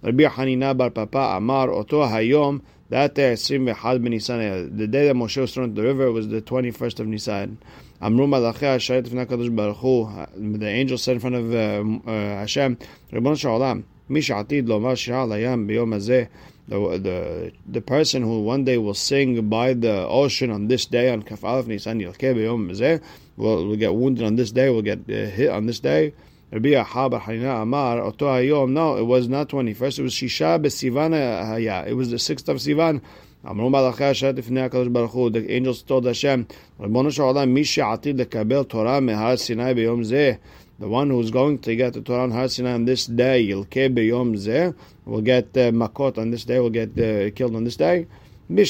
Rabbi 0.00 0.24
Hanina 0.24 0.76
bar 0.76 0.90
Papa 0.90 1.34
Amar 1.36 1.70
Oto 1.70 2.06
Hayom 2.06 2.62
that 2.88 3.14
day 3.14 3.34
the 3.34 4.88
day 4.90 5.08
that 5.08 5.14
Moshe 5.14 5.40
was 5.40 5.52
thrown 5.52 5.70
into 5.70 5.82
the 5.82 5.86
river 5.86 6.12
was 6.12 6.28
the 6.28 6.40
21st 6.40 7.00
of 7.00 7.06
Nisan. 7.08 7.58
Amru 8.00 8.28
Baruch 8.28 8.60
the 8.60 10.66
angel 10.66 10.98
said 10.98 11.14
in 11.14 11.20
front 11.20 11.34
of 11.34 11.52
uh, 11.52 12.10
uh, 12.10 12.38
Hashem 12.38 12.78
Shalom 13.10 13.84
Mi 14.08 14.20
Sha'atid 14.20 14.66
Lomar 14.66 14.96
Hazeh. 14.96 16.28
The, 16.68 16.98
the 16.98 17.52
the 17.66 17.80
person 17.80 18.22
who 18.22 18.42
one 18.42 18.64
day 18.64 18.78
will 18.78 18.94
sing 18.94 19.48
by 19.48 19.72
the 19.72 20.06
ocean 20.06 20.50
on 20.50 20.68
this 20.68 20.86
day 20.86 21.10
on 21.10 21.22
Kaf 21.22 21.42
Aleph 21.42 21.66
Nisan 21.66 21.98
Yilkeh 21.98 23.00
will, 23.36 23.66
will 23.66 23.76
get 23.76 23.94
wounded 23.94 24.24
on 24.24 24.36
this 24.36 24.52
day 24.52 24.68
will 24.68 24.82
get 24.82 25.00
uh, 25.08 25.30
hit 25.30 25.48
on 25.48 25.66
this 25.66 25.80
day 25.80 26.12
Rabbi 26.51 26.73
Ahab 26.73 27.13
Hanina 27.13 27.61
Amar 27.61 27.99
Oto 27.99 28.27
Hayom. 28.27 28.69
No, 28.71 28.97
it 28.97 29.03
was 29.03 29.27
not 29.27 29.49
twenty 29.49 29.73
first. 29.73 29.99
It 29.99 30.03
was 30.03 30.13
Shisha 30.13 30.61
Besivan 30.61 31.13
Haya. 31.13 31.85
It 31.87 31.93
was 31.93 32.11
the 32.11 32.19
sixth 32.19 32.47
of 32.49 32.57
Sivan. 32.57 33.01
אמרו 33.49 33.69
מלאכי 33.69 34.03
השרת 34.03 34.37
לפני 34.37 34.61
הקדוש 34.61 34.87
ברוך 34.87 35.11
הוא, 35.11 35.29
the 35.29 35.49
angels 35.49 35.89
told 35.89 36.05
Hashem, 36.05 36.53
ריבונו 36.79 37.11
של 37.11 37.21
עולם, 37.21 37.53
מי 37.53 37.65
שעתיד 37.65 38.21
לקבל 38.21 38.63
תורה 38.63 38.99
מהר 38.99 39.37
סיני 39.37 39.73
ביום 39.73 40.03
זה, 40.03 40.33
the 40.79 40.85
one 40.85 41.09
who's 41.09 41.29
going 41.29 41.57
to 41.57 41.75
get 41.75 41.93
the 41.93 42.01
Torah 42.01 42.23
on 42.23 42.31
Har 42.31 42.47
Sinai 42.47 42.73
on 42.73 42.85
this 42.85 43.07
day, 43.07 43.41
ילכה 43.49 43.89
ביום 43.93 44.35
זה, 44.35 44.69
will 45.07 45.21
get 45.21 45.57
uh, 45.57 45.71
makot 45.71 46.17
on 46.17 46.31
this 46.31 46.45
day, 46.45 46.59
will 46.59 46.69
get 46.69 46.97
uh, 46.97 47.31
killed 47.35 47.55
on 47.55 47.65
this 47.65 47.75
day. 47.75 48.05
According 48.50 48.64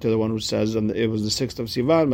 to 0.00 0.08
the 0.10 0.18
one 0.18 0.30
who 0.30 0.38
says 0.38 0.74
and 0.74 0.90
it 0.90 1.06
was 1.06 1.22
the 1.22 1.30
sixth 1.30 1.58
of 1.58 1.68
Sivan, 1.68 2.12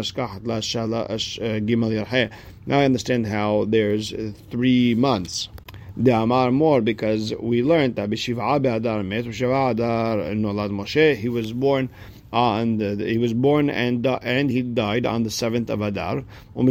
uh, 1.41 2.29
Now 2.67 2.79
I 2.79 2.85
understand 2.85 3.27
how 3.27 3.65
there's 3.65 4.13
uh, 4.13 4.33
three 4.51 4.95
months. 4.95 5.49
The 5.97 6.13
Amar 6.13 6.53
more 6.53 6.81
because 6.81 7.35
we 7.41 7.65
learned 7.65 7.97
that 7.97 8.11
B'Shiv'a 8.11 8.63
Be'adar 8.63 9.03
Met 9.03 9.27
Adar 9.27 10.19
Nolad 10.37 10.71
Moshe. 10.71 11.17
He 11.17 11.29
was 11.29 11.53
born 11.53 11.89
on 12.33 12.77
the, 12.77 12.97
he 12.97 13.19
was 13.19 13.33
born 13.33 13.71
and 13.71 14.07
uh, 14.07 14.19
and 14.23 14.51
he 14.51 14.63
died 14.63 15.07
on 15.07 15.23
the 15.23 15.31
seventh 15.31 15.71
of 15.71 15.81
Adar. 15.81 16.25
And 16.55 16.67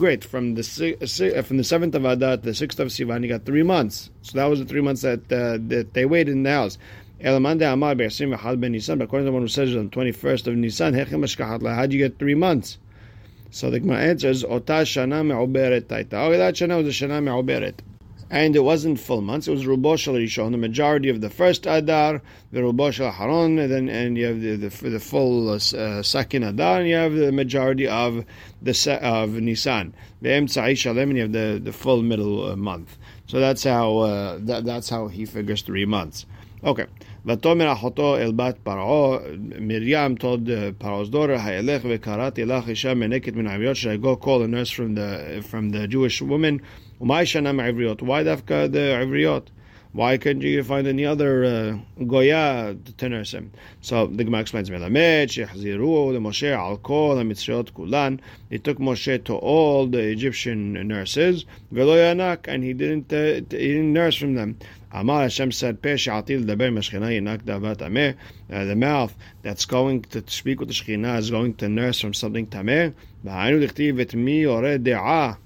great 0.00 0.24
from 0.24 0.54
the 0.54 1.42
from 1.46 1.56
the 1.56 1.64
seventh 1.64 1.94
of 1.94 2.04
Adar 2.04 2.36
to 2.36 2.42
the 2.42 2.54
sixth 2.54 2.80
of 2.80 2.88
Sivan, 2.88 3.22
he 3.22 3.28
got 3.28 3.44
three 3.44 3.62
months. 3.62 4.10
So 4.22 4.38
that 4.38 4.46
was 4.46 4.58
the 4.58 4.64
three 4.64 4.80
months 4.80 5.02
that 5.02 5.32
uh, 5.32 5.58
that 5.68 5.94
they 5.94 6.04
waited 6.04 6.32
in 6.32 6.42
the 6.42 6.50
house. 6.50 6.78
According 7.18 7.58
to 7.58 7.64
the 7.64 9.32
one 9.32 9.42
who 9.42 9.48
says 9.48 9.74
on 9.74 9.84
the 9.84 9.90
twenty 9.90 10.12
first 10.12 10.46
of 10.46 10.54
Nisan, 10.54 10.92
how 10.94 11.86
do 11.86 11.96
you 11.96 12.04
get 12.04 12.18
three 12.18 12.34
months? 12.34 12.78
So 13.50 13.70
the 13.70 13.80
Gemara 13.80 14.00
answers, 14.00 14.44
"Ota 14.44 14.82
shana 14.82 15.24
me'oberet 15.24 15.84
taita." 15.84 16.12
Oh, 16.12 16.36
that 16.36 16.54
shana 16.56 16.76
was 16.82 16.88
a 16.88 16.90
shana 16.90 17.22
me'oberet 17.22 17.76
and 18.30 18.56
it 18.56 18.60
wasn't 18.60 18.98
full 18.98 19.20
months. 19.20 19.46
It 19.46 19.52
was 19.52 19.66
Rubosh 19.66 20.08
Rishon, 20.08 20.50
the 20.50 20.58
majority 20.58 21.08
of 21.08 21.20
the 21.20 21.30
first 21.30 21.66
Adar, 21.66 22.22
the 22.52 22.60
Rubosh 22.60 22.98
Haron, 23.12 23.60
and 23.60 23.70
then 23.70 23.88
and 23.88 24.18
you 24.18 24.26
have 24.26 24.40
the 24.40 24.56
the, 24.56 24.90
the 24.90 25.00
full 25.00 25.50
uh, 25.50 25.58
second 26.02 26.42
Adar, 26.42 26.80
and 26.80 26.88
you 26.88 26.96
have 26.96 27.14
the 27.14 27.32
majority 27.32 27.86
of 27.86 28.24
the 28.60 28.98
of 29.02 29.30
Nisan. 29.34 29.94
The 30.22 30.74
Shalem, 30.76 31.10
and 31.10 31.16
you 31.16 31.22
have 31.22 31.32
the, 31.32 31.60
the 31.62 31.72
full 31.72 32.02
middle 32.02 32.50
uh, 32.50 32.56
month. 32.56 32.96
So 33.27 33.39
that's 33.39 33.63
how 33.63 33.97
uh, 33.97 34.37
that, 34.41 34.65
that's 34.65 34.89
how 34.89 35.07
he 35.07 35.25
figures 35.25 35.61
three 35.61 35.85
months. 35.85 36.25
Okay. 36.63 36.85
ותאמר 37.25 37.73
אחותו 37.73 38.17
אל 38.17 38.31
בת 38.31 38.57
פרעה, 38.63 39.17
מרים 39.59 40.15
told 40.17 40.47
uh, 40.47 40.83
Paro's 40.83 41.09
daughter, 41.09 41.39
הילך 41.43 41.81
וקראתי 41.89 42.45
לך 42.45 42.69
אישה 42.69 42.93
מנקת 42.93 43.35
מן 43.35 43.47
העבריות, 43.47 43.75
should 43.75 43.91
I 43.91 43.97
go 43.97 44.15
call 44.15 44.41
a 44.41 44.47
nurse 44.47 44.71
from 44.71 44.95
the, 44.95 45.43
from 45.51 45.69
the 45.69 45.87
Jewish 45.87 46.21
woman 46.21 46.59
why 47.01 47.23
shanam 47.23 47.57
Ivriyot? 47.59 48.03
Why 48.03 48.23
dafka 48.23 48.71
the 48.71 48.93
Ivriyot? 49.01 49.47
Why 49.96 50.18
couldn't 50.18 50.42
you 50.42 50.62
find 50.62 50.86
any 50.86 51.06
other 51.06 51.42
uh, 51.42 52.04
goya 52.04 52.76
to 52.98 53.08
nurse 53.08 53.32
him? 53.32 53.50
So 53.80 54.06
the 54.06 54.24
Gemara 54.24 54.42
explains, 54.42 54.68
"Melamed 54.68 55.30
shechziru 55.30 56.12
the 56.12 56.18
Moshe 56.18 56.52
al 56.52 56.76
kol 56.76 57.16
hamitzriot 57.16 57.72
kulan." 57.72 58.20
He 58.50 58.58
took 58.58 58.76
Moshe 58.76 59.24
to 59.24 59.36
all 59.36 59.86
the 59.86 60.00
Egyptian 60.00 60.74
nurses, 60.86 61.46
velo 61.70 61.96
yanak, 61.96 62.46
and 62.46 62.62
he 62.62 62.74
didn't 62.74 63.10
uh, 63.10 63.40
he 63.56 63.68
didn't 63.72 63.94
nurse 63.94 64.16
from 64.16 64.34
them. 64.34 64.58
Amar 64.92 65.22
Hashem 65.22 65.50
said, 65.52 65.80
"Pe 65.80 65.96
she'atil 65.96 66.44
daber 66.44 66.70
meshchina 66.70 67.40
davat 67.40 67.76
tameh." 67.76 68.16
Uh, 68.52 68.66
the 68.66 68.76
mouth 68.76 69.14
that's 69.40 69.64
going 69.64 70.02
to 70.02 70.22
speak 70.26 70.60
with 70.60 70.68
the 70.68 70.74
Shekhinah 70.74 71.20
is 71.20 71.30
going 71.30 71.54
to 71.54 71.70
nurse 71.70 72.02
from 72.02 72.12
something 72.12 72.46
tameh. 72.48 72.92
V'hainu 73.24 73.66
dichtiv 73.66 73.98
et 73.98 74.14
mi 74.14 74.44
ore 74.44 74.76
de'ah 74.76 75.38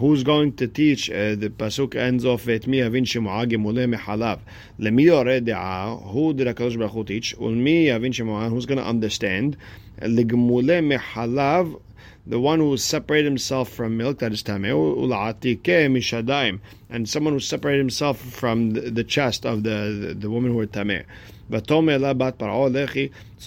who's 0.00 0.24
going 0.24 0.54
to 0.54 0.66
teach? 0.66 1.10
Uh, 1.10 1.34
the 1.34 1.50
pasuk 1.50 1.94
ends 1.94 2.24
off 2.24 2.46
with 2.46 2.66
mi 2.66 2.80
avin 2.80 3.04
shemu'ag 3.04 3.50
gemule 3.50 3.84
mehalav. 3.94 4.40
Lemi 4.78 5.04
yoreh 5.04 6.02
Who 6.10 6.32
did 6.32 6.46
Hakadosh 6.46 6.78
Baruch 6.78 6.92
Hu 6.92 7.04
teach? 7.04 7.36
Ulmi 7.36 7.88
avin 7.94 8.10
shemu'ag. 8.10 8.48
Who's 8.48 8.64
going 8.64 8.78
to 8.78 8.84
understand? 8.84 9.58
Legemule 10.00 10.80
mehalav. 10.90 11.80
the 12.26 12.40
one 12.40 12.60
who 12.60 12.76
separated 12.76 13.26
himself 13.26 13.68
from 13.68 13.96
milk, 13.96 14.18
that 14.20 14.32
is 14.32 14.42
tameh, 14.42 14.70
ula'atike 14.70 15.88
mishadaim, 15.90 16.60
and 16.88 17.08
someone 17.08 17.34
who 17.34 17.40
separated 17.40 17.78
himself 17.78 18.18
from 18.18 18.70
the, 18.70 18.82
the 18.82 19.04
chest 19.04 19.44
of 19.44 19.62
the, 19.64 19.98
the, 20.00 20.14
the 20.14 20.30
woman 20.30 20.50
who 20.52 20.56
were 20.56 20.66
tameh. 20.66 21.04
So 21.52 21.58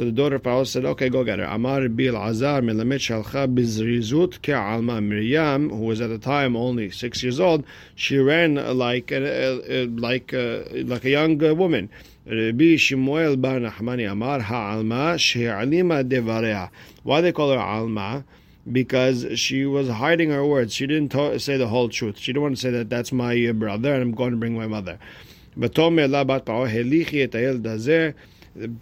the 0.05 0.11
daughter 0.11 0.35
of 0.35 0.43
Paro 0.43 0.67
said, 0.67 0.83
"Okay, 0.83 1.07
go 1.07 1.23
get 1.23 1.39
her." 1.39 1.45
Amar 1.45 1.87
bil 1.87 2.17
Azar 2.17 2.59
melamet 2.61 2.99
shalcha 2.99 3.47
bizrizut 3.47 4.41
ke'alma 4.41 5.01
Miriam, 5.01 5.69
who 5.69 5.85
was 5.85 6.01
at 6.01 6.09
the 6.09 6.17
time 6.17 6.57
only 6.57 6.89
six 6.89 7.23
years 7.23 7.39
old, 7.39 7.63
she 7.95 8.17
ran 8.17 8.55
like 8.77 9.11
a, 9.11 9.87
like 9.95 10.33
a, 10.33 10.83
like 10.83 11.05
a 11.05 11.09
young 11.09 11.37
woman. 11.57 11.89
Rabbi 12.25 12.75
Shmuel 12.75 13.39
bar 13.39 13.59
Nachmani 13.59 14.11
Amar 14.11 14.41
ha'alma 14.41 15.17
she'alima 15.17 16.03
devareha. 16.03 16.69
Why 17.03 17.21
they 17.21 17.31
call 17.31 17.51
her 17.51 17.59
alma? 17.59 18.25
Because 18.69 19.25
she 19.39 19.65
was 19.65 19.87
hiding 19.89 20.29
her 20.29 20.45
words. 20.45 20.73
She 20.73 20.87
didn't 20.87 21.13
say 21.39 21.57
the 21.57 21.67
whole 21.67 21.89
truth. 21.89 22.17
She 22.17 22.33
didn't 22.33 22.43
want 22.43 22.55
to 22.55 22.61
say 22.61 22.71
that 22.71 22.89
that's 22.89 23.11
my 23.11 23.51
brother 23.51 23.93
and 23.93 24.03
I'm 24.03 24.11
going 24.13 24.31
to 24.31 24.37
bring 24.37 24.57
my 24.57 24.67
mother. 24.67 24.99
ותאמר 25.58 26.06
לה 26.06 26.24
בת 26.24 26.42
פרעה, 26.44 26.70
הליכי 26.70 27.24
את 27.24 27.34
הילד 27.34 27.66
הזה. 27.66 28.10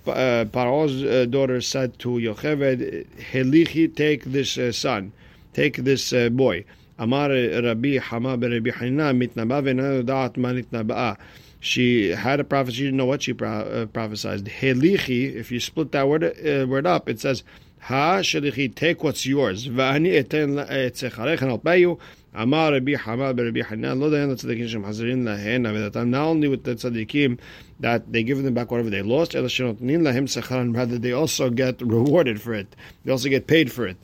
Paro's 0.06 1.02
daughter 1.30 1.60
said 1.60 1.98
to 1.98 2.08
Yocheved, 2.08 3.06
Helichi, 3.30 3.94
take 3.94 4.24
this 4.24 4.56
uh, 4.56 4.72
son, 4.72 5.12
take 5.52 5.76
this 5.84 6.12
uh, 6.14 6.30
boy. 6.30 6.64
Amar 6.98 7.28
Rabbi 7.28 7.98
Hama 7.98 8.38
Rabbi 8.38 8.70
Hanina 8.70 9.12
mitnaba 9.14 9.62
ve'nana 9.62 10.02
da'at 10.02 10.38
ma 10.38 10.52
nitnaba'a. 10.52 11.18
She 11.60 12.10
had 12.10 12.40
a 12.40 12.44
prophecy, 12.44 12.76
she 12.76 12.84
didn't 12.84 12.96
know 12.96 13.04
what 13.06 13.22
she 13.24 13.34
pro- 13.34 13.48
uh, 13.48 13.86
prophesied. 13.86 14.46
Helichi, 14.46 15.34
if 15.34 15.52
you 15.52 15.60
split 15.60 15.92
that 15.92 16.08
word, 16.08 16.24
uh, 16.24 16.66
word 16.66 16.86
up, 16.86 17.08
it 17.08 17.20
says, 17.20 17.42
Ha 17.80 18.20
shelichi, 18.20 18.74
take 18.74 19.04
what's 19.04 19.26
yours. 19.26 19.68
Va'ani 19.68 20.14
eten 20.14 20.56
etzecharecha, 20.56 21.42
and 21.42 21.50
I'll 21.50 21.58
pay 21.58 21.80
you. 21.80 21.98
Amar 22.33 22.71
Rabbi 22.71 22.95
Hama 22.95 23.33
Rabbi 23.33 23.61
Hanan 23.61 23.99
Lo 23.99 24.09
Dayan 24.09 24.31
Tzadikim 24.31 24.69
Shem 24.69 24.83
Hazarin 24.83 25.23
Lahen 25.23 25.67
Avedatam. 25.67 26.07
Not 26.07 26.27
only 26.27 26.47
with 26.47 26.63
the 26.63 26.75
tzaddikim 26.75 27.37
that 27.81 28.09
they 28.09 28.23
give 28.23 28.41
them 28.41 28.53
back 28.53 28.71
whatever 28.71 28.89
they 28.89 29.01
lost, 29.01 29.35
Ela 29.35 29.49
Shenotnin 29.49 30.01
Lahem 30.01 30.23
Secharan. 30.23 30.73
Rather, 30.73 30.97
they 30.97 31.11
also 31.11 31.49
get 31.49 31.81
rewarded 31.81 32.41
for 32.41 32.53
it. 32.53 32.73
They 33.03 33.11
also 33.11 33.27
get 33.27 33.47
paid 33.47 33.69
for 33.69 33.85
it. 33.85 33.97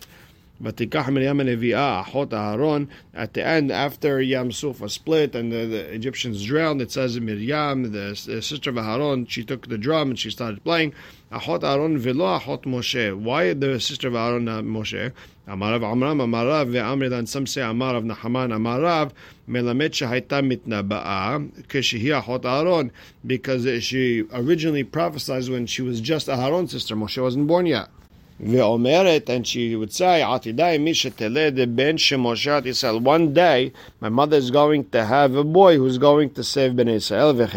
Vatikaha 0.62 1.12
Miriam 1.12 1.38
Nevi'ah 1.38 2.04
Achot 2.04 2.30
Aharon. 2.30 2.88
At 3.13 3.34
the 3.34 3.46
end, 3.46 3.72
after 3.72 4.20
Yam 4.20 4.52
Suf 4.52 4.80
was 4.80 4.93
split 4.93 5.36
and 5.36 5.52
the, 5.52 5.65
the, 5.65 5.93
Egyptians 5.93 6.43
drowned, 6.43 6.82
it 6.82 6.91
says 6.91 7.20
Miriam, 7.20 7.84
the, 7.91 8.20
the 8.26 8.41
sister 8.41 8.72
of 8.72 8.78
Aharon, 8.78 9.30
she 9.30 9.43
took 9.43 9.67
the 9.67 9.78
drum 9.78 10.10
and 10.10 10.20
she 10.20 10.32
started 10.32 10.63
playing. 10.63 10.93
Achot 11.32 11.60
Aharon 11.60 11.98
velo 12.00 12.39
Achot 12.39 12.63
Moshe. 12.63 13.15
Why 13.15 13.54
the 13.54 13.80
sister 13.80 14.08
of 14.08 14.15
Aharon 14.15 14.43
not 14.43 14.63
Moshe? 14.63 15.12
Amarav 15.48 15.84
Amram 15.84 16.17
Amarav 16.17 16.72
ve'amrid 16.72 17.13
and 17.13 17.30
some 17.30 17.46
say 17.46 17.62
Amarav 17.62 18.04
Nahaman 18.04 18.52
Amarav 18.52 19.12
melamet 19.48 19.91
shehayta 19.91 20.41
mitnaba'a 20.41 21.52
kishehi 21.67 22.20
Achot 22.20 22.41
Aharon 22.41 22.89
because 23.26 23.84
she 23.84 24.26
originally 24.34 24.84
prophesied 24.84 25.48
when 25.50 25.67
she 25.67 25.84
was 25.84 26.02
just 26.02 26.28
Aharon's 26.28 26.72
sister. 26.72 26.96
Moshe 26.96 27.22
wasn't 27.22 27.46
born 27.46 27.67
yet. 27.67 27.89
And 28.39 29.47
she 29.47 29.76
would 29.76 29.91
say, 29.91 30.23
One 30.23 30.39
day, 33.34 33.73
my 34.00 34.10
mother 34.10 34.38
is 34.38 34.52
going 34.52 34.89
to 34.89 35.06
have 35.06 35.34
a 35.36 35.43
boy 35.43 35.78
who's 35.78 35.97
going 35.97 36.30
to 36.30 36.43
save 36.43 36.76
Ben 36.76 36.88
Israel. 36.88 37.34
When 37.34 37.47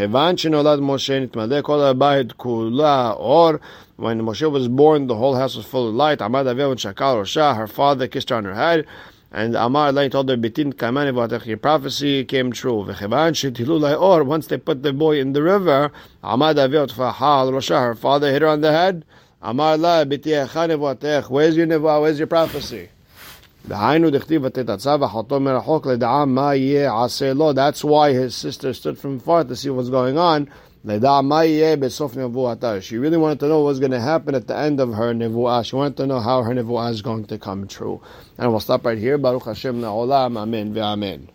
Moshe 4.23 4.51
was 4.51 4.69
born, 4.69 5.07
the 5.07 5.17
whole 5.17 5.35
house 5.35 5.55
was 5.57 5.67
full 5.67 5.89
of 5.91 5.95
light. 5.95 6.21
Her 6.23 7.67
father 7.67 8.09
kissed 8.09 8.31
her 8.31 8.37
on 8.37 8.45
her 8.47 8.55
head. 8.55 8.87
And 9.31 9.55
Amar 9.55 9.93
Lai 9.93 10.09
told 10.09 10.31
her, 10.31 10.37
your 11.45 11.57
prophecy 11.59 12.25
came 12.25 12.53
true. 12.53 12.87
Once 12.87 14.47
they 14.47 14.57
put 14.57 14.83
the 14.83 14.93
boy 14.95 15.21
in 15.21 15.35
the 15.35 15.43
river, 15.43 15.93
her 16.23 17.95
father 17.95 18.33
hit 18.33 18.43
her 18.43 18.49
on 18.49 18.61
the 18.63 18.73
head. 18.73 19.05
Amar 19.43 19.79
la 19.79 20.05
Where's 20.05 21.57
your 21.57 21.67
nevuah? 21.67 22.03
Where's 22.03 22.19
your 22.19 22.27
prophecy? 22.27 22.91
That's 27.55 27.85
why 27.85 28.13
his 28.13 28.35
sister 28.35 28.75
stood 28.75 28.99
from 28.99 29.21
far 29.21 29.45
to 29.45 29.57
see 29.57 29.71
what's 29.71 29.89
going 29.89 30.19
on. 30.19 30.51
She 30.83 30.97
really 30.97 31.07
wanted 33.19 33.41
to 33.41 33.49
know 33.49 33.59
what 33.59 33.67
was 33.67 33.81
going 33.81 33.91
to 33.91 34.01
happen 34.01 34.35
at 34.35 34.47
the 34.47 34.57
end 34.57 34.81
of 34.81 34.95
her 34.95 35.13
nevuah. 35.15 35.63
She 35.65 35.77
wanted 35.77 35.99
to 35.99 36.07
know 36.07 36.21
how 36.21 36.43
her 36.43 36.55
nevuah 36.55 36.91
is 36.91 37.03
going 37.03 37.27
to 37.27 37.37
come 37.39 37.69
true. 37.69 38.01
And 38.39 38.51
we'll 38.51 38.61
stop 38.61 38.87
right 38.87 38.99
here. 38.99 39.19
Baruch 39.19 39.45
Hashem 39.45 39.81
na'olam. 39.81 40.39
Amen 40.39 40.75
v'amen. 40.75 41.29